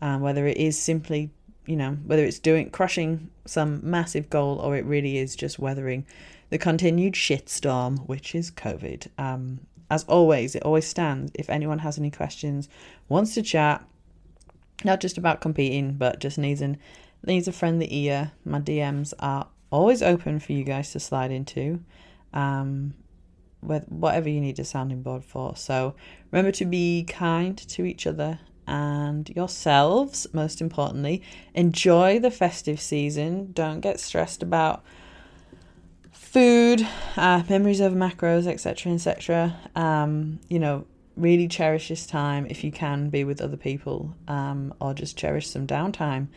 Um, 0.01 0.21
whether 0.21 0.45
it 0.47 0.57
is 0.57 0.77
simply 0.77 1.31
you 1.65 1.75
know, 1.75 1.91
whether 2.05 2.23
it's 2.23 2.39
doing 2.39 2.69
crushing 2.69 3.29
some 3.45 3.79
massive 3.89 4.29
goal 4.29 4.57
or 4.57 4.75
it 4.75 4.85
really 4.85 5.17
is 5.17 5.35
just 5.35 5.59
weathering 5.59 6.05
the 6.49 6.57
continued 6.57 7.13
shitstorm, 7.13 8.05
which 8.07 8.35
is 8.35 8.51
COVID. 8.51 9.07
Um, 9.17 9.61
as 9.89 10.03
always, 10.05 10.55
it 10.55 10.63
always 10.63 10.87
stands. 10.87 11.31
If 11.35 11.49
anyone 11.49 11.79
has 11.79 11.97
any 11.97 12.11
questions, 12.11 12.67
wants 13.09 13.33
to 13.35 13.41
chat, 13.41 13.85
not 14.83 14.99
just 14.99 15.17
about 15.17 15.41
competing, 15.41 15.93
but 15.93 16.19
just 16.19 16.37
needs 16.37 16.61
an 16.61 16.77
needs 17.25 17.47
a 17.47 17.53
friendly 17.53 17.87
ear, 17.93 18.33
my 18.43 18.59
DMs 18.59 19.13
are 19.19 19.47
always 19.73 20.01
open 20.01 20.39
for 20.39 20.53
you 20.53 20.63
guys 20.63 20.91
to 20.91 20.99
slide 20.99 21.31
into. 21.31 21.79
Um, 22.33 22.93
with 23.61 23.87
whatever 23.89 24.29
you 24.29 24.41
need 24.41 24.59
a 24.59 24.65
sounding 24.65 25.01
board 25.01 25.23
for. 25.23 25.55
So 25.55 25.95
remember 26.31 26.51
to 26.53 26.65
be 26.65 27.05
kind 27.07 27.57
to 27.57 27.85
each 27.85 28.05
other 28.05 28.39
and 28.67 29.29
yourselves, 29.29 30.27
most 30.33 30.61
importantly. 30.61 31.21
Enjoy 31.53 32.19
the 32.19 32.31
festive 32.31 32.79
season. 32.79 33.51
Don't 33.53 33.81
get 33.81 33.99
stressed 33.99 34.43
about 34.43 34.83
food, 36.11 36.87
uh, 37.17 37.43
memories 37.49 37.81
over 37.81 37.95
macros, 37.95 38.47
etc., 38.47 38.93
etc. 38.93 39.55
Um, 39.75 40.39
you 40.49 40.59
know, 40.59 40.85
really 41.15 41.47
cherish 41.47 41.89
this 41.89 42.07
time 42.07 42.47
if 42.49 42.63
you 42.63 42.71
can 42.71 43.09
be 43.09 43.23
with 43.23 43.41
other 43.41 43.57
people, 43.57 44.15
um, 44.27 44.73
or 44.79 44.93
just 44.93 45.17
cherish 45.17 45.49
some 45.49 45.67
downtime. 45.67 46.27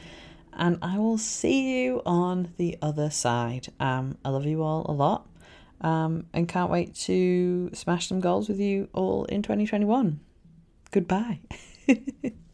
And 0.57 0.79
I 0.83 0.99
will 0.99 1.19
see 1.19 1.83
you 1.83 2.03
on 2.07 2.53
the 2.57 2.79
other 2.81 3.11
side. 3.11 3.69
Um, 3.79 4.17
I 4.25 4.31
love 4.31 4.47
you 4.47 4.63
all 4.63 4.87
a 4.89 4.93
lot. 4.93 5.29
Um, 5.83 6.27
and 6.33 6.49
can't 6.49 6.71
wait 6.71 6.95
to 6.95 7.71
smash 7.75 8.09
some 8.09 8.21
goals 8.21 8.49
with 8.49 8.59
you 8.59 8.89
all 8.95 9.27
in 9.27 9.43
2021. 9.43 10.21
Goodbye. 10.91 11.41